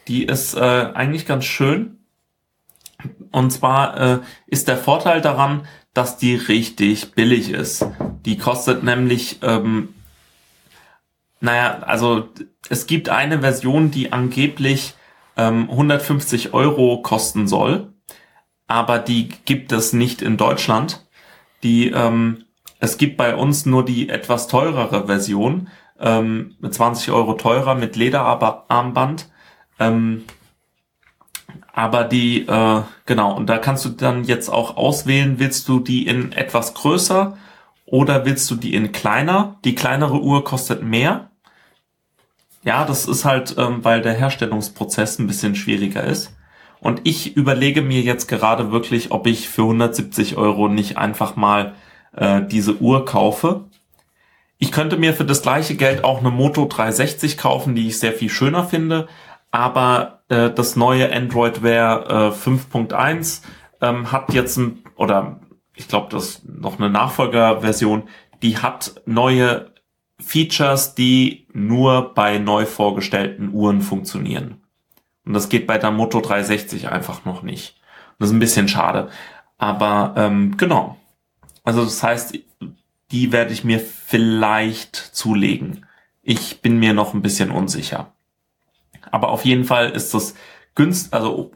[0.09, 1.99] Die ist äh, eigentlich ganz schön.
[3.31, 7.85] Und zwar äh, ist der Vorteil daran, dass die richtig billig ist.
[8.25, 9.95] Die kostet nämlich, ähm,
[11.41, 12.29] naja, also
[12.69, 14.95] es gibt eine Version, die angeblich
[15.37, 17.93] ähm, 150 Euro kosten soll,
[18.67, 21.05] aber die gibt es nicht in Deutschland.
[21.63, 22.45] Die ähm,
[22.83, 25.69] es gibt bei uns nur die etwas teurere Version,
[26.01, 29.31] ähm, mit 20 Euro teurer mit Lederarmband.
[29.79, 30.25] Ähm,
[31.73, 36.09] aber die, äh, genau, und da kannst du dann jetzt auch auswählen, willst du die
[36.09, 37.39] in etwas größer
[37.87, 39.61] oder willst du die in kleiner?
[39.65, 41.31] Die kleinere Uhr kostet mehr.
[42.65, 46.35] Ja, das ist halt, ähm, weil der Herstellungsprozess ein bisschen schwieriger ist.
[46.81, 51.75] Und ich überlege mir jetzt gerade wirklich, ob ich für 170 Euro nicht einfach mal
[52.17, 53.65] äh, diese Uhr kaufe.
[54.59, 58.13] Ich könnte mir für das gleiche Geld auch eine Moto 360 kaufen, die ich sehr
[58.13, 59.09] viel schöner finde.
[59.51, 63.43] Aber äh, das neue Android Wear äh, 5.1
[63.81, 65.41] ähm, hat jetzt ein, oder
[65.75, 68.05] ich glaube, das noch eine Nachfolgerversion,
[68.43, 69.73] die hat neue
[70.21, 74.63] Features, die nur bei neu vorgestellten Uhren funktionieren.
[75.25, 77.81] Und das geht bei der Moto 360 einfach noch nicht.
[78.19, 79.09] Das ist ein bisschen schade.
[79.59, 80.97] Aber ähm, genau.
[81.63, 82.39] Also das heißt,
[83.11, 85.87] die werde ich mir vielleicht zulegen.
[86.23, 88.13] Ich bin mir noch ein bisschen unsicher.
[89.11, 90.35] Aber auf jeden Fall ist das
[90.75, 91.53] günst, also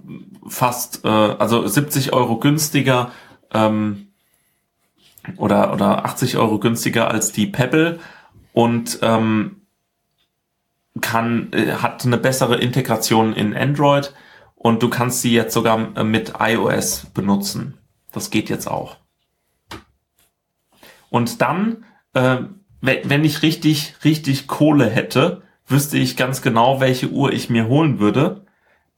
[0.47, 3.13] fast, äh, also 70 Euro günstiger
[3.53, 4.09] ähm,
[5.37, 7.99] oder oder 80 Euro günstiger als die Pebble
[8.53, 9.63] und ähm,
[11.01, 14.13] kann äh, hat eine bessere Integration in Android
[14.55, 17.79] und du kannst sie jetzt sogar äh, mit iOS benutzen.
[18.13, 18.97] Das geht jetzt auch.
[21.11, 21.85] Und dann,
[22.15, 22.39] äh,
[22.81, 27.99] wenn ich richtig, richtig Kohle hätte, wüsste ich ganz genau, welche Uhr ich mir holen
[27.99, 28.43] würde.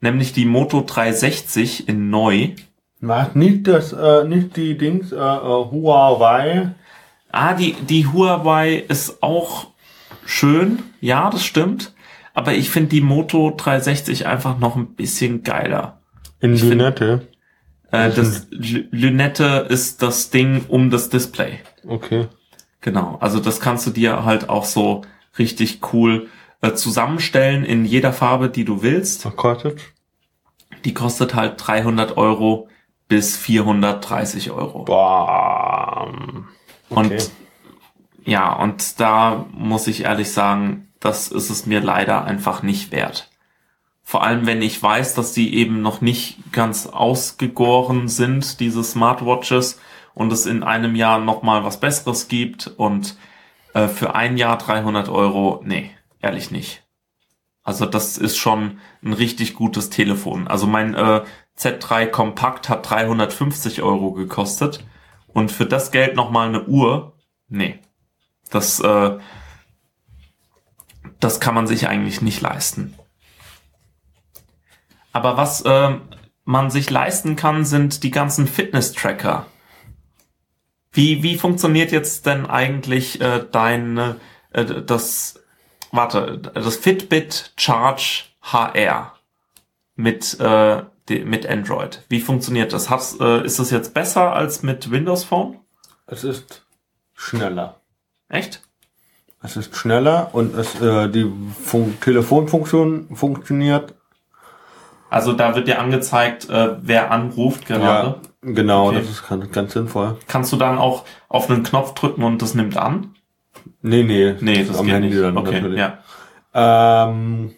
[0.01, 2.51] Nämlich die Moto 360 in neu.
[3.01, 3.35] Was?
[3.35, 6.75] Nicht das, äh, nicht die Dings, äh, äh, Huawei.
[7.31, 9.69] Ah, die, die Huawei ist auch
[10.25, 10.83] schön.
[11.01, 11.95] Ja, das stimmt.
[12.35, 16.01] Aber ich finde die Moto 360 einfach noch ein bisschen geiler.
[16.41, 17.27] In Ich Lünette.
[17.91, 21.59] Äh, das L- Lünette ist das Ding um das Display.
[21.87, 22.29] Okay.
[22.81, 23.16] Genau.
[23.20, 25.03] Also das kannst du dir halt auch so
[25.39, 26.29] richtig cool
[26.61, 29.22] äh, zusammenstellen in jeder Farbe, die du willst.
[29.22, 29.81] Verkostet.
[30.85, 32.68] Die kostet halt 300 Euro
[33.09, 34.85] bis 430 Euro.
[34.85, 36.12] Boah.
[36.91, 37.01] Okay.
[37.01, 37.31] Und
[38.24, 43.31] ja, und da muss ich ehrlich sagen, das ist es mir leider einfach nicht wert.
[44.03, 49.79] Vor allem, wenn ich weiß, dass die eben noch nicht ganz ausgegoren sind, diese Smartwatches,
[50.19, 53.16] und es in einem Jahr nochmal was Besseres gibt und
[53.73, 56.83] äh, für ein Jahr 300 Euro, nee, ehrlich nicht.
[57.62, 60.49] Also das ist schon ein richtig gutes Telefon.
[60.49, 61.23] Also mein äh,
[61.57, 64.85] Z3 Kompakt hat 350 Euro gekostet
[65.29, 67.12] und für das Geld nochmal eine Uhr,
[67.47, 67.79] nee.
[68.51, 69.19] Das, äh,
[71.21, 72.95] das kann man sich eigentlich nicht leisten.
[75.12, 75.97] Aber was äh,
[76.45, 79.47] man sich leisten kann, sind die ganzen Fitness-Tracker.
[80.93, 84.16] Wie, wie funktioniert jetzt denn eigentlich äh, dein,
[84.51, 85.43] äh, das,
[85.93, 89.12] warte, das Fitbit Charge HR
[89.97, 92.03] mit, äh, die, mit Android?
[92.09, 92.91] Wie funktioniert das?
[92.91, 95.59] Hast, äh, ist das jetzt besser als mit Windows Phone?
[96.07, 96.64] Es ist
[97.14, 97.80] schneller.
[98.28, 98.62] Echt?
[99.43, 101.30] Es ist schneller und es, äh, die
[101.64, 103.95] Fun Telefonfunktion funktioniert.
[105.11, 108.09] Also da wird dir angezeigt, äh, wer anruft gerade.
[108.09, 108.99] Ja, genau, Okay.
[109.01, 110.16] das ist ganz, ganz sinnvoll.
[110.26, 113.14] Kannst du dann auch auf einen Knopf drücken und das nimmt an?
[113.82, 114.34] Nee, nee.
[114.41, 115.22] Nee, das am geht Handy nicht.
[115.22, 115.78] dann okay, natürlich.
[115.78, 115.99] ja.
[116.55, 117.55] Ähm,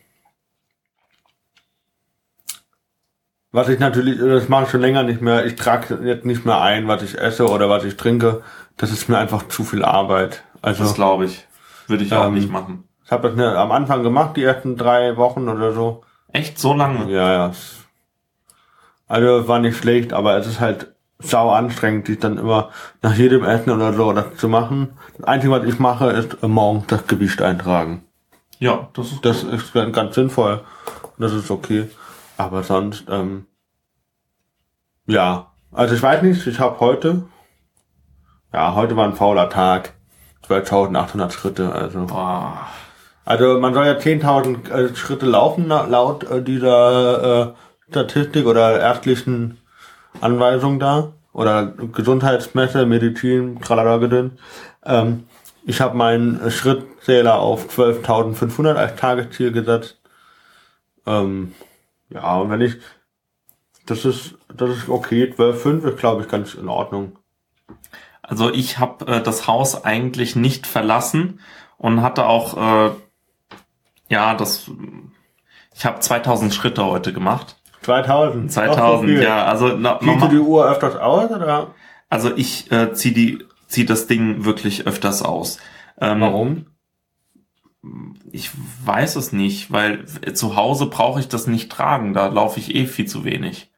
[3.53, 6.61] was ich natürlich, das mache ich schon länger nicht mehr, ich trage jetzt nicht mehr
[6.61, 8.43] ein, was ich esse oder was ich trinke.
[8.77, 10.45] Das ist mir einfach zu viel Arbeit.
[10.63, 11.47] Also Das glaube ich.
[11.89, 12.85] Würde ich auch Ähm, nicht machen.
[13.05, 16.05] ich habe das ne, am Anfang gemacht, die ersten drei Wochen oder so.
[16.33, 17.11] Echt so lange?
[17.13, 17.53] Ja, ja.
[19.11, 22.71] Also war nicht schlecht, aber es ist halt sau anstrengend, sich dann immer
[23.03, 24.91] nach jedem Essen oder so das zu machen.
[25.19, 28.05] Das Einzige, was ich mache, ist äh, morgens das Gewicht eintragen.
[28.61, 30.61] Ja, das ist Das ist ganz, sinnvoll.
[31.19, 31.91] Das ist okay.
[32.37, 33.47] Aber sonst, ähm,
[35.07, 35.51] ja.
[35.73, 37.25] Also ich weiß nicht, ich habe heute,
[38.53, 39.95] ja, heute war ein fauler Tag.
[40.47, 42.07] 12.800 Schritte, also.
[42.07, 42.69] Boah.
[43.25, 47.53] Also man soll ja 10.000 äh, Schritte laufen laut äh, dieser äh,
[47.91, 49.59] Statistik oder ärztlichen
[50.21, 54.33] Anweisung da oder Gesundheitsmesse, Medizin, tralala gedöns.
[54.85, 55.25] Ähm,
[55.65, 60.01] ich habe meinen äh, Schrittzähler auf 12.500 als Tagesziel gesetzt.
[61.07, 61.55] Ähm,
[62.09, 62.77] ja, und wenn ich,
[63.87, 67.19] das ist, das ist okay, 12.5 ist glaube ich ganz in Ordnung.
[68.23, 71.41] Also ich habe äh, das Haus eigentlich nicht verlassen
[71.79, 72.91] und hatte auch, äh,
[74.09, 74.71] ja, das,
[75.75, 77.60] Ich habe 2000 Schritte heute gemacht.
[77.83, 78.53] 2000.
[78.53, 79.45] 2000, ja.
[79.45, 81.75] Also, na, Siehst du die Uhr öfters aus oder
[82.11, 85.59] also ich äh, zieh die zieh das Ding wirklich öfters aus.
[86.01, 86.67] Ähm, warum?
[88.33, 88.51] Ich
[88.85, 90.05] weiß es nicht, weil
[90.35, 92.13] zu Hause brauche ich das nicht tragen.
[92.13, 93.71] Da laufe ich eh viel zu wenig.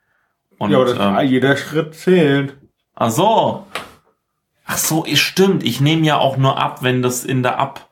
[0.59, 2.57] Und, ja, aber das, ähm, jeder Schritt zählt.
[2.95, 3.67] ach so.
[4.65, 5.63] Ach so, stimmt.
[5.63, 7.91] Ich nehme ja auch nur ab, wenn das in der Ab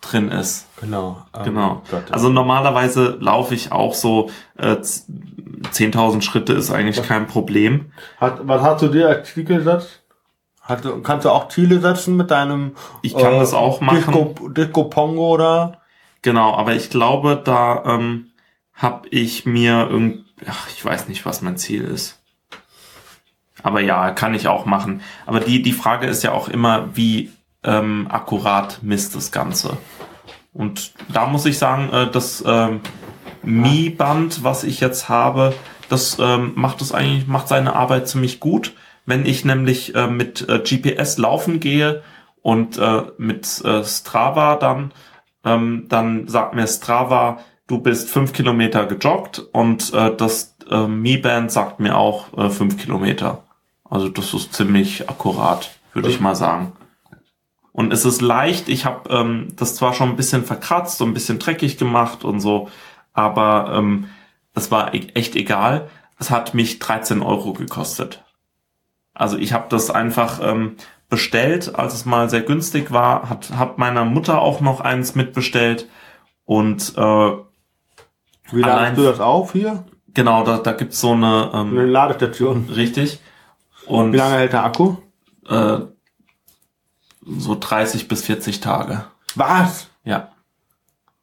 [0.00, 0.66] drin ist.
[0.80, 1.22] Genau.
[1.36, 1.82] ähm, Genau.
[1.90, 5.04] Gott, Also normalerweise laufe ich auch so äh, z-
[5.72, 7.92] 10.000 Schritte ist eigentlich kein Problem.
[8.18, 10.02] Hat, was hast du dir als Ziel gesetzt?
[10.62, 12.72] Hast du, kannst du auch Ziele setzen mit deinem
[13.02, 13.96] Ich kann das auch machen.
[14.12, 15.78] Disco, Disco Pongo oder?
[16.22, 18.26] Genau, aber ich glaube, da ähm,
[18.74, 22.18] habe ich mir irgend, ach, ich weiß nicht, was mein Ziel ist.
[23.62, 25.02] Aber ja, kann ich auch machen.
[25.26, 27.30] Aber die die Frage ist ja auch immer, wie
[27.62, 29.76] ähm, akkurat misst das Ganze.
[30.52, 32.80] Und da muss ich sagen, äh, das ähm,
[33.42, 35.54] Mi-Band, was ich jetzt habe,
[35.88, 38.74] das ähm, macht es eigentlich macht seine Arbeit ziemlich gut.
[39.06, 42.02] Wenn ich nämlich äh, mit äh, GPS laufen gehe
[42.42, 44.92] und äh, mit äh, Strava dann
[45.44, 51.50] ähm, dann sagt mir Strava, du bist fünf Kilometer gejoggt und äh, das äh, Mi-Band
[51.50, 53.44] sagt mir auch äh, fünf Kilometer.
[53.88, 56.72] Also das ist ziemlich akkurat, würde ich mal sagen.
[57.80, 61.14] Und es ist leicht, ich habe ähm, das zwar schon ein bisschen verkratzt und ein
[61.14, 62.68] bisschen dreckig gemacht und so,
[63.14, 64.04] aber ähm,
[64.54, 65.88] es war e echt egal.
[66.18, 68.22] Es hat mich 13 Euro gekostet.
[69.14, 70.76] Also ich habe das einfach ähm,
[71.08, 75.88] bestellt, als es mal sehr günstig war, hat, hat meiner Mutter auch noch eins mitbestellt
[76.44, 77.30] und äh,
[78.52, 79.84] Wie ladest du das auf hier?
[80.12, 82.68] genau, da, da gibt's so eine, Eine ähm, Ladestation.
[82.76, 83.20] richtig,
[83.86, 84.96] und Wie lange hält der Akku?
[85.48, 85.78] äh,
[87.38, 89.04] so 30 bis 40 Tage.
[89.34, 89.88] Was?
[90.04, 90.28] Ja,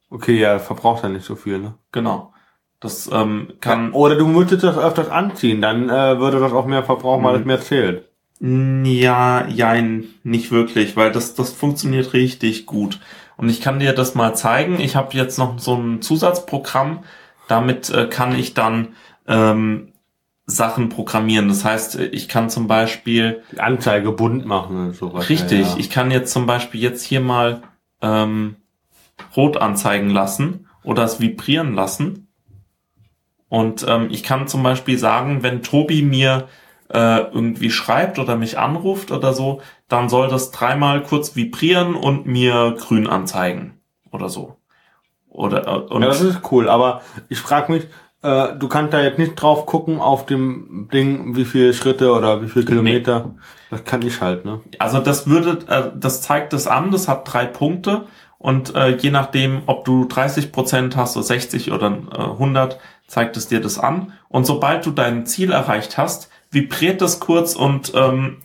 [0.09, 1.73] Okay, ja, verbraucht ja nicht so viel, ne?
[1.91, 2.33] genau.
[2.79, 6.83] Das ähm, kann Oder du müsstest das öfters anziehen, dann äh, würde das auch mehr
[6.83, 7.39] verbrauchen, weil Mhm.
[7.41, 8.05] es mehr zählt.
[8.39, 12.99] Ja, jein, nicht wirklich, weil das, das funktioniert richtig gut.
[13.35, 14.79] Und ich kann dir das mal zeigen.
[14.79, 17.03] Ich habe jetzt noch so ein Zusatzprogramm.
[17.47, 18.89] Damit äh, kann ich dann
[19.27, 19.91] ähm,
[20.47, 21.49] Sachen programmieren.
[21.49, 25.29] Das heißt, ich kann zum Beispiel, Die Anzeige bunt machen und sowas.
[25.29, 25.77] richtig, Ja, ja.
[25.77, 27.63] ich kann jetzt zum Beispiel jetzt hier mal
[28.01, 28.55] ähm,
[29.35, 32.29] rot anzeigen lassen oder es vibrieren lassen.
[33.49, 36.47] Und ähm, ich kann zum Beispiel sagen, wenn Tobi mir
[36.89, 42.25] äh, irgendwie schreibt oder mich anruft oder so, dann soll das dreimal kurz vibrieren und
[42.25, 43.81] mir grün anzeigen
[44.11, 44.55] oder so.
[45.29, 47.87] Oder äh, und ja, das ist cool, aber ich frage mich,
[48.27, 52.41] äh, du kannst da jetzt nicht drauf gucken auf dem Ding, wie viele Schritte oder
[52.41, 53.35] wie viele Kilometer.
[53.69, 54.61] Das kann ich halt, ne?
[54.79, 58.05] also das würde, äh, das zeigt es an, das hat drei Punkte
[58.37, 63.37] und äh, je nachdem, ob du 30 Prozent hast oder 60 oder äh, 100, zeigt
[63.37, 64.13] es dir das an.
[64.27, 68.37] Und sobald du dein Ziel erreicht hast, vibriert das kurz und ähm,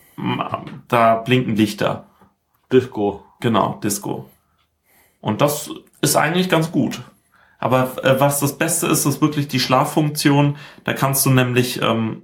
[0.87, 2.05] da blinken Lichter.
[2.71, 3.23] Disco.
[3.39, 4.29] Genau, Disco.
[5.21, 5.69] Und das
[6.01, 7.01] ist eigentlich ganz gut.
[7.63, 10.57] Aber äh, was das Beste ist, ist wirklich die Schlaffunktion.
[10.83, 12.23] Da kannst du nämlich, ähm,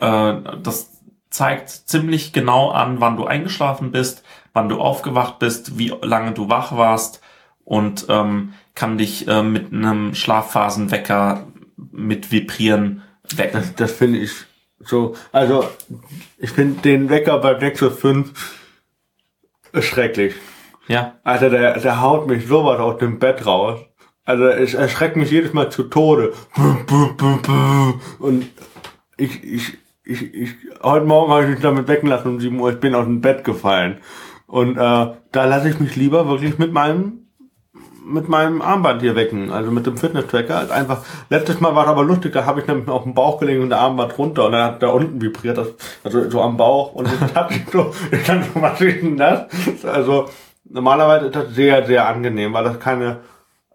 [0.00, 0.90] äh, das
[1.30, 4.22] zeigt ziemlich genau an, wann du eingeschlafen bist,
[4.52, 7.22] wann du aufgewacht bist, wie lange du wach warst
[7.64, 11.46] und ähm, kann dich äh, mit einem Schlafphasenwecker
[11.90, 13.04] mit Vibrieren
[13.34, 13.62] wecken.
[13.62, 14.32] Das, das finde ich
[14.80, 15.66] so, also
[16.36, 18.58] ich finde den Wecker bei Nexus 5
[19.80, 20.34] schrecklich.
[20.86, 23.80] Ja, Also der, der haut mich sowas aus dem Bett raus.
[24.28, 26.34] Also es erschreckt mich jedes Mal zu Tode.
[28.18, 28.46] Und
[29.16, 30.50] ich, ich, ich, ich
[30.82, 33.22] heute Morgen habe ich mich damit wecken lassen um 7 Uhr, ich bin aus dem
[33.22, 34.00] Bett gefallen.
[34.46, 37.30] Und äh, da lasse ich mich lieber wirklich mit meinem
[38.04, 40.58] mit meinem Armband hier wecken, also mit dem Fitness-Tracker.
[40.58, 43.40] Also einfach, letztes Mal war es aber lustig, da habe ich nämlich auf dem Bauch
[43.40, 45.68] gelegen und der Armband runter und dann hat da unten vibriert, das,
[46.04, 49.46] also so am Bauch und ich dachte so, ich kann so, was ist denn das?
[49.84, 50.28] Also
[50.64, 53.20] normalerweise ist das sehr, sehr angenehm, weil das keine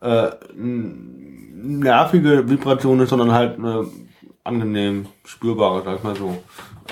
[0.04, 3.88] äh, nervige Vibration ist, sondern halt eine
[4.43, 6.43] angenehm spürbare, sag ich mal so.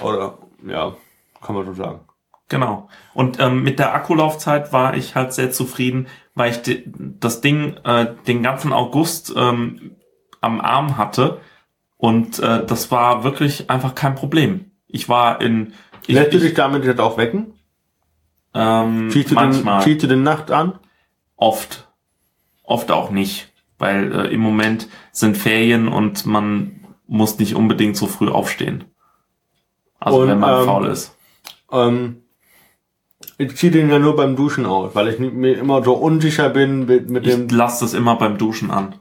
[0.01, 0.93] Oder, ja,
[1.41, 1.99] kann man so sagen.
[2.47, 2.89] Genau.
[3.14, 6.84] Und ähm, mit der Akkulaufzeit war ich halt sehr zufrieden, weil ich
[7.20, 9.95] das Ding äh, den ganzen August ähm,
[10.41, 11.39] am Arm hatte
[11.97, 14.72] und äh, das war wirklich einfach kein Problem.
[14.88, 15.74] Ich war in
[16.07, 17.53] ich, Lässt du ich, dich damit jetzt auch wecken?
[18.53, 20.80] ähm, Ziehst du, den, manchmal ziehst du den Nacht an?
[21.38, 21.91] oft,
[22.72, 28.07] oft auch nicht, weil äh, im Moment sind Ferien und man muss nicht unbedingt so
[28.07, 28.86] früh aufstehen.
[29.99, 31.15] Also Und, wenn man ähm, faul ist.
[31.72, 32.24] Ähm,
[33.38, 36.86] ich ziehe den ja nur beim Duschen aus, weil ich mir immer so unsicher bin
[36.86, 37.49] mit, mit Ich dem.
[37.49, 38.95] lasse das immer beim Duschen an.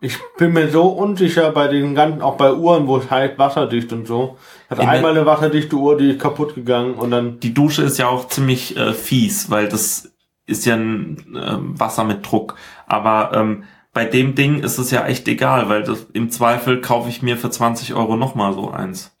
[0.00, 3.90] Ich bin mir so unsicher bei den ganzen, auch bei Uhren, wo es heißt wasserdicht
[3.92, 4.36] und so.
[4.68, 7.96] Hat In einmal eine wasserdichte Uhr, die ist kaputt gegangen und dann, Die Dusche ist
[7.98, 10.13] ja auch ziemlich äh, fies, weil das
[10.46, 12.56] ist ja ein ähm, Wasser mit Druck.
[12.86, 17.08] Aber ähm, bei dem Ding ist es ja echt egal, weil das, im Zweifel kaufe
[17.08, 19.16] ich mir für 20 Euro nochmal so eins.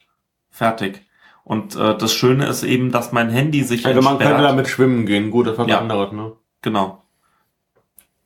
[0.50, 1.02] Fertig.
[1.44, 4.50] Und äh, das Schöne ist eben, dass mein Handy sich also man könnte entsperrt.
[4.50, 5.30] damit schwimmen gehen.
[5.30, 5.78] Gut, das was Ja.
[5.78, 6.32] anderes, ne?
[6.62, 7.02] Genau.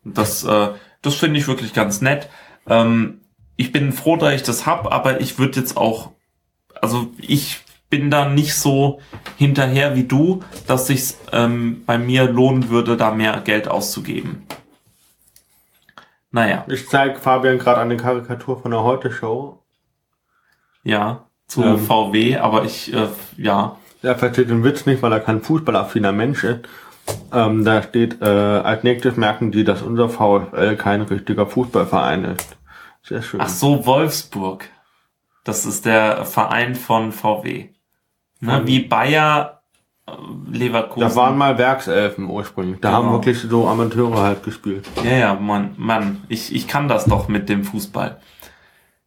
[0.05, 0.68] Das, äh,
[1.03, 2.28] das finde ich wirklich ganz nett.
[2.66, 3.20] Ähm,
[3.57, 6.12] ich bin froh, dass ich das hab, aber ich würde jetzt auch,
[6.80, 7.61] also ich
[7.91, 9.01] bin da nicht so
[9.36, 14.47] hinterher wie du, dass sich ähm, bei mir lohnen würde, da mehr Geld auszugeben.
[16.30, 19.62] Naja, Ich zeige Fabian gerade eine Karikatur von der Heute-Show.
[20.84, 21.78] ja, zu Ähm.
[21.78, 23.09] VW, aber ich, äh,
[23.39, 26.61] ja, Er versteht den Witz nicht, weil er kein fußballaffiner Mensch ist.
[27.32, 32.59] Ähm, da steht, äh, als nächstes merken die, dass unser VfL kein richtiger Fußballverein ist.
[33.03, 33.41] Sehr schön.
[33.41, 34.68] ach so, Wolfsburg.
[35.45, 37.70] Das ist der Verein von VW.
[38.41, 39.61] Ne, wie Bayer
[40.07, 40.12] äh,
[40.53, 41.09] Leverkusen.
[41.09, 42.80] Da waren mal Werkselfen ursprünglich.
[42.80, 43.03] Da Genau.
[43.03, 44.89] haben wirklich so Amateure halt gespielt.
[45.05, 48.20] Ja, ja, Mann, Mann, ich, ich kann das doch mit dem Fußball.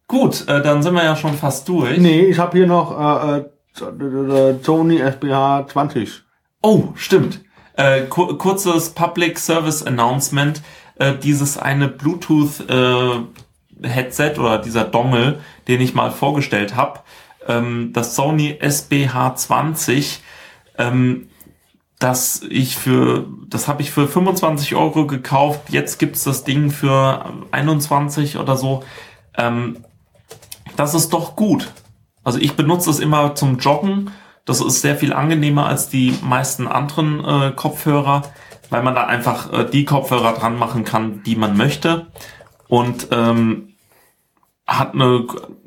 [0.08, 1.96] Gut, äh, dann sind wir ja schon fast durch.
[1.98, 2.98] Nee, ich habe hier noch
[3.36, 6.22] äh, äh, Sony SBH 20.
[6.60, 7.40] Oh, stimmt.
[7.74, 10.60] Äh, ku kurzes Public Service Announcement.
[10.96, 17.00] Äh, dieses eine Bluetooth äh, Headset oder dieser Dongle, den ich mal vorgestellt habe,
[17.48, 20.22] ähm, das Sony SBH 20,
[20.78, 21.28] ähm,
[21.98, 25.60] das ich für, das habe ich für 25 Euro gekauft.
[25.68, 28.82] Jetzt gibt's das Ding für 21 oder so.
[29.36, 29.84] Ähm,
[30.76, 31.72] das ist doch gut.
[32.24, 34.10] Also ich benutze es immer zum Joggen.
[34.44, 38.22] Das ist sehr viel angenehmer als die meisten anderen äh, Kopfhörer,
[38.70, 42.08] weil man da einfach äh, die Kopfhörer dran machen kann, die man möchte.
[42.68, 43.71] Und ähm,
[44.78, 45.26] hat eine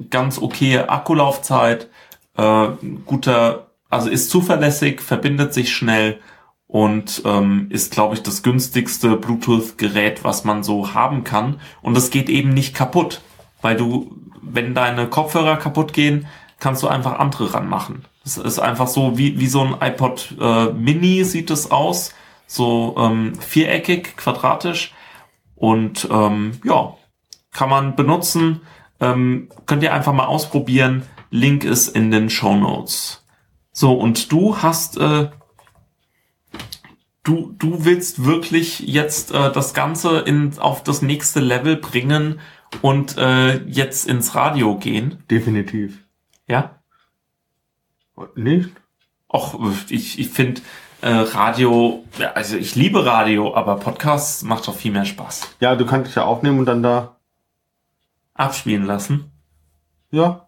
[0.09, 1.89] ganz okaye Akkulaufzeit,
[2.37, 2.67] äh,
[3.05, 6.19] guter, also ist zuverlässig, verbindet sich schnell
[6.67, 11.59] und ähm, ist, glaube ich, das günstigste Bluetooth-Gerät, was man so haben kann.
[11.81, 13.21] Und es geht eben nicht kaputt,
[13.61, 16.27] weil du, wenn deine Kopfhörer kaputt gehen,
[16.59, 18.05] kannst du einfach andere ranmachen.
[18.25, 22.13] Es ist einfach so wie, wie so ein iPod äh, Mini sieht es aus,
[22.47, 24.93] so ähm, viereckig, quadratisch
[25.55, 26.95] und ähm, ja,
[27.51, 28.61] kann man benutzen.
[28.99, 31.03] Ähm, könnt ihr einfach mal ausprobieren.
[31.29, 33.25] Link ist in den Show Notes.
[33.71, 35.29] So, und du hast, äh,
[37.23, 42.39] du, du willst wirklich jetzt äh, das Ganze in, auf das nächste Level bringen
[42.81, 45.23] und äh, jetzt ins Radio gehen.
[45.29, 45.99] Definitiv.
[46.47, 46.79] Ja?
[48.35, 48.69] Nicht?
[49.27, 50.61] Och, ich, ich finde
[51.01, 55.55] äh, Radio, also ich liebe Radio, aber Podcasts macht doch viel mehr Spaß.
[55.59, 57.14] Ja, du kannst es ja aufnehmen und dann da.
[58.35, 59.31] Abspielen lassen.
[60.11, 60.47] Ja.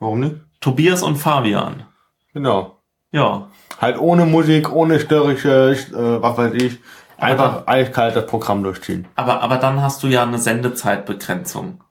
[0.00, 0.36] Warum nicht?
[0.60, 1.84] Tobias und Fabian.
[2.32, 2.78] Genau.
[3.12, 3.48] Ja.
[3.80, 6.78] Halt ohne Musik, ohne störrische, äh, was weiß ich.
[7.16, 9.06] Einfach eiskalt das Programm durchziehen.
[9.16, 11.82] Aber, aber dann hast du ja eine Sendezeitbegrenzung.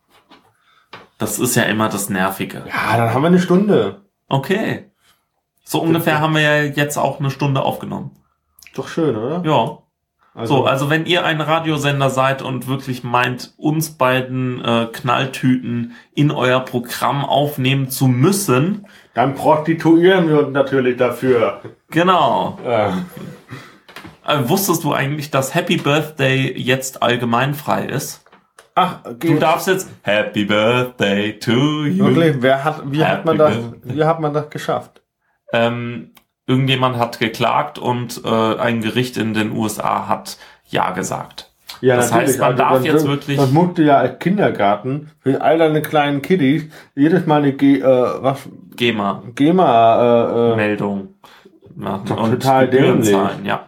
[1.18, 2.64] Das ist ja immer das Nervige.
[2.68, 4.02] Ja, dann haben wir eine Stunde.
[4.30, 4.91] Okay.
[5.64, 8.12] So ungefähr haben wir ja jetzt auch eine Stunde aufgenommen.
[8.74, 9.43] Doch schön, oder?
[9.43, 9.80] Ja.
[10.38, 15.93] Also, So, also wenn ihr ein Radiosender seid und wirklich meint, uns beiden äh, Knalltüten
[16.13, 18.85] in euer Programm aufnehmen zu müssen,
[19.15, 21.61] dann prostituieren wir uns natürlich dafür.
[21.89, 22.59] genau.
[22.65, 22.91] Äh,
[24.27, 28.23] Äh, wusstest du eigentlich, dass Happy Birthday jetzt allgemein frei ist?
[28.75, 29.41] ach, Du geht.
[29.41, 32.05] darfst jetzt Happy Birthday to you.
[32.05, 35.01] Wirklich, wer hat, wie hat man das, wie hat man das geschafft?
[35.53, 36.11] Ähm,
[36.48, 40.38] irgendjemand hat geklagt und äh, ein Gericht in den USA hat
[40.70, 41.52] ja gesagt.
[41.82, 45.58] Ja, Das heißt, man darf das, jetzt wirklich- Das musste ja als Kindergarten für all
[45.60, 46.64] deine kleinen Kiddies
[46.95, 51.16] jedes Mal eine G, äh, was, GEMA GEMA, äh, äh, Meldung
[51.76, 53.12] machen und total Gebühren dämlich.
[53.12, 53.66] zahlen, ja.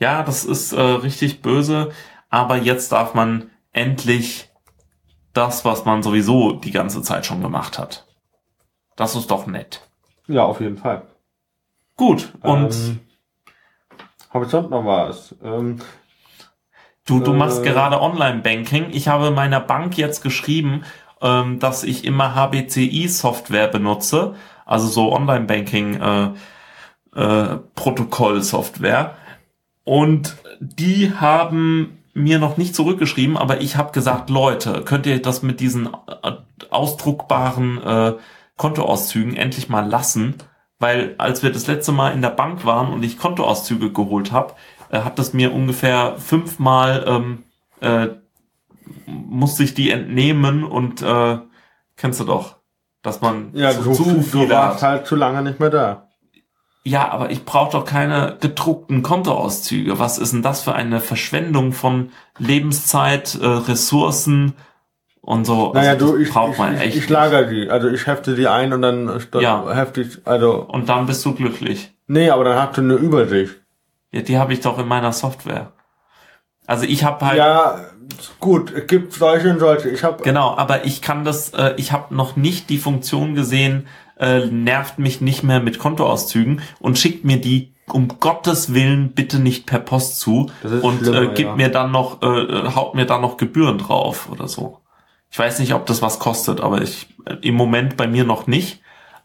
[0.00, 1.90] Ja, das ist äh, richtig böse,
[2.28, 4.50] aber jetzt darf man endlich
[5.32, 8.06] das, was man sowieso die ganze Zeit schon gemacht hat.
[8.96, 9.80] Das ist doch nett.
[10.26, 11.02] ja, auf jeden Fall.
[11.96, 13.00] Gut, und ähm,
[14.30, 15.34] habe ich sonst noch was?
[15.42, 15.78] Ähm,
[17.06, 18.88] du, du äh, machst gerade Online-Banking.
[18.90, 20.82] Ich habe meiner Bank jetzt geschrieben,
[21.22, 24.34] ähm, dass ich immer HBCI-Software benutze,
[24.66, 26.30] also so Online-Banking äh,
[27.14, 29.14] äh, Protokoll-Software.
[29.84, 35.42] Und die haben mir noch nicht zurückgeschrieben, aber ich habe gesagt, Leute, könnt ihr das
[35.42, 36.32] mit diesen äh,
[36.70, 38.12] ausdruckbaren äh,
[38.56, 40.36] Kontoauszügen endlich mal lassen?
[40.84, 44.52] Weil als wir das letzte Mal in der Bank waren und ich Kontoauszüge geholt habe,
[44.90, 47.42] äh, hat das mir ungefähr fünfmal ähm,
[47.80, 48.08] äh,
[49.06, 51.38] muss sich die entnehmen und äh,
[51.96, 52.56] kennst du doch,
[53.00, 54.90] dass man Ja, zu, du, zu du viel warst hat.
[54.90, 56.08] halt zu lange nicht mehr da.
[56.84, 59.98] Ja, aber ich brauche doch keine gedruckten Kontoauszüge.
[59.98, 64.52] Was ist denn das für eine Verschwendung von Lebenszeit, äh, Ressourcen
[65.24, 65.72] und so?
[65.72, 66.96] Naja, Also, du, ich, braucht ich, man ich, echt.
[66.96, 67.70] ich lager die.
[67.70, 69.70] Also ich hefte die ein und dann, dann Ja.
[69.74, 71.92] hefte ich, also, und dann bist du glücklich.
[72.06, 73.54] nee, aber dann hast du eine Übersicht.
[74.12, 75.72] Ja, die habe ich doch in meiner Software.
[76.66, 77.80] Also ich habe halt Ja,
[78.40, 79.88] gut, es gibt solche und solche.
[79.90, 83.86] Ich habe Genau, aber ich kann das, äh, ich habe noch nicht die Funktion gesehen,
[84.18, 89.38] äh, nervt mich nicht mehr mit Kontoauszügen und schickt mir die um Gottes Willen bitte
[89.38, 90.50] nicht per Post zu
[90.80, 91.56] und äh, gibt ja.
[91.56, 94.78] mir dann noch, äh, äh, haut mir dann noch Gebühren drauf oder so.
[95.34, 97.08] Ich weiß nicht, ob das was kostet, aber ich
[97.40, 98.80] im Moment bei mir noch nicht.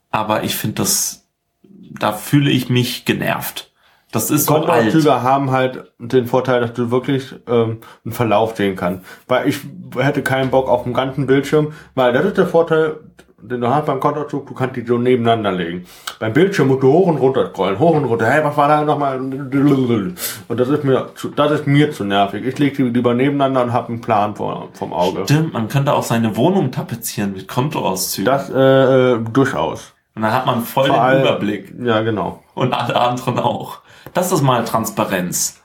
[0.09, 1.29] Aber ich finde das,
[1.61, 3.71] da fühle ich mich genervt.
[4.11, 4.65] Das ist so alt.
[4.65, 9.05] Kontoauszüge haben halt den Vorteil, dass du wirklich ähm, einen Verlauf sehen kannst.
[9.27, 9.59] Weil ich
[9.99, 13.01] hätte keinen Bock auf den ganzen Bildschirm, weil das ist der Vorteil,
[13.41, 15.85] den du hast beim Kontoauszug, du kannst die so nebeneinander legen.
[16.19, 18.25] Beim Bildschirm musst du hoch und runter scrollen, hoch und runter.
[18.25, 19.19] Hey, was war da nochmal?
[19.19, 22.45] Und das ist mir, zu, das ist mir zu nervig.
[22.45, 25.21] Ich lege die lieber nebeneinander und habe einen Plan vor, vom Auge.
[25.25, 28.25] Stimmt, man könnte auch seine Wohnung tapezieren mit Kontoauszügen.
[28.25, 29.93] Das äh, durchaus.
[30.15, 31.73] Und dann hat man voll Vor den allem- Überblick.
[31.81, 32.43] Ja, genau.
[32.55, 33.79] Und alle anderen auch.
[34.13, 35.61] Das ist mal Transparenz.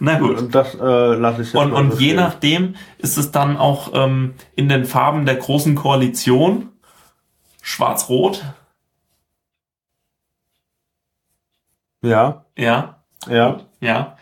[0.00, 0.38] Na gut.
[0.38, 4.34] Und das äh, lasse ich jetzt Und, und je nachdem ist es dann auch ähm,
[4.54, 6.70] in den Farben der großen Koalition.
[7.62, 8.44] Schwarz-Rot.
[12.02, 13.60] Ja, Ja, ja.
[13.80, 14.16] ja.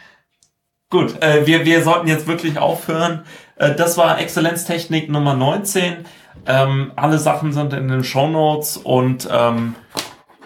[0.88, 3.24] Gut, äh, wir, wir sollten jetzt wirklich aufhören.
[3.56, 6.06] Äh, das war Exzellenztechnik Nummer 19.
[6.46, 9.74] Ähm, alle Sachen sind in den Shownotes und ähm,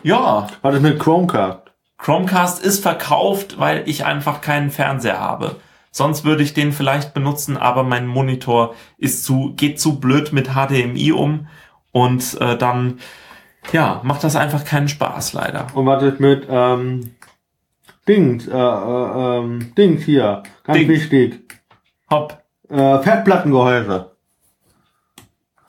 [0.03, 1.70] ja, Was ist mit Chromecast?
[2.03, 5.57] Chromecast ist verkauft, weil ich einfach keinen Fernseher habe.
[5.91, 10.51] Sonst würde ich den vielleicht benutzen, aber mein Monitor ist zu, geht zu blöd mit
[10.55, 11.49] HDMI um
[11.93, 13.01] und äh, dann,
[13.73, 15.67] ja, macht das einfach keinen Spaß, leider.
[15.75, 17.17] Und was ist mit ähm,
[18.07, 20.89] Dings, äh, äh, ähm, Dings hier, ganz Dings.
[20.89, 21.61] wichtig.
[22.09, 22.41] Hopp.
[22.69, 24.13] Äh, Festplattengehäuse.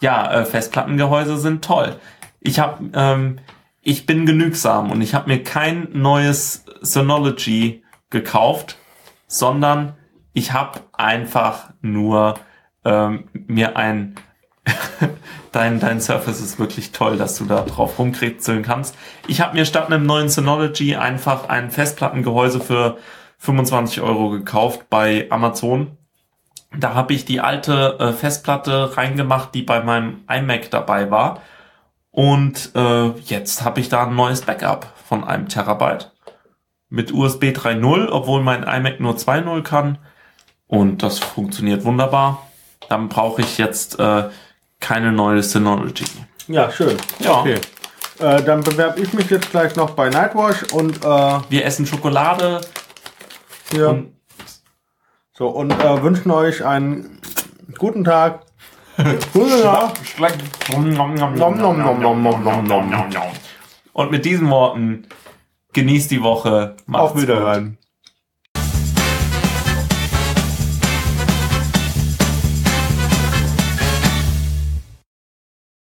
[0.01, 1.95] Ja, äh, Festplattengehäuse sind toll.
[2.39, 3.39] Ich habe, ähm,
[3.81, 8.77] ich bin genügsam und ich habe mir kein neues Synology gekauft,
[9.27, 9.93] sondern
[10.33, 12.35] ich habe einfach nur
[12.85, 14.15] ähm, mir ein
[15.51, 18.95] dein dein Surface ist wirklich toll, dass du da drauf rumkritzeln kannst.
[19.27, 22.97] Ich habe mir statt einem neuen Synology einfach ein Festplattengehäuse für
[23.39, 25.97] 25 Euro gekauft bei Amazon.
[26.77, 31.41] Da habe ich die alte äh, Festplatte reingemacht, die bei meinem iMac dabei war.
[32.11, 36.11] Und äh, jetzt habe ich da ein neues Backup von einem Terabyte
[36.89, 39.97] mit USB 3.0, obwohl mein iMac nur 2.0 kann.
[40.67, 42.45] Und das funktioniert wunderbar.
[42.89, 44.29] Dann brauche ich jetzt äh,
[44.81, 46.05] keine neue Synology.
[46.47, 46.97] Ja, schön.
[47.19, 47.39] Ja.
[47.39, 47.59] Okay.
[48.19, 52.61] Äh, dann bewerbe ich mich jetzt gleich noch bei Nightwash und äh, Wir essen Schokolade
[53.71, 53.89] hier.
[53.89, 54.15] und
[55.33, 57.19] so und äh, wünschen euch einen
[57.77, 58.41] guten Tag.
[63.93, 65.07] Und mit diesen Worten
[65.73, 66.75] genießt die Woche.
[66.85, 67.71] Macht's Auf Wiederhören.
[67.71, 67.80] Gut.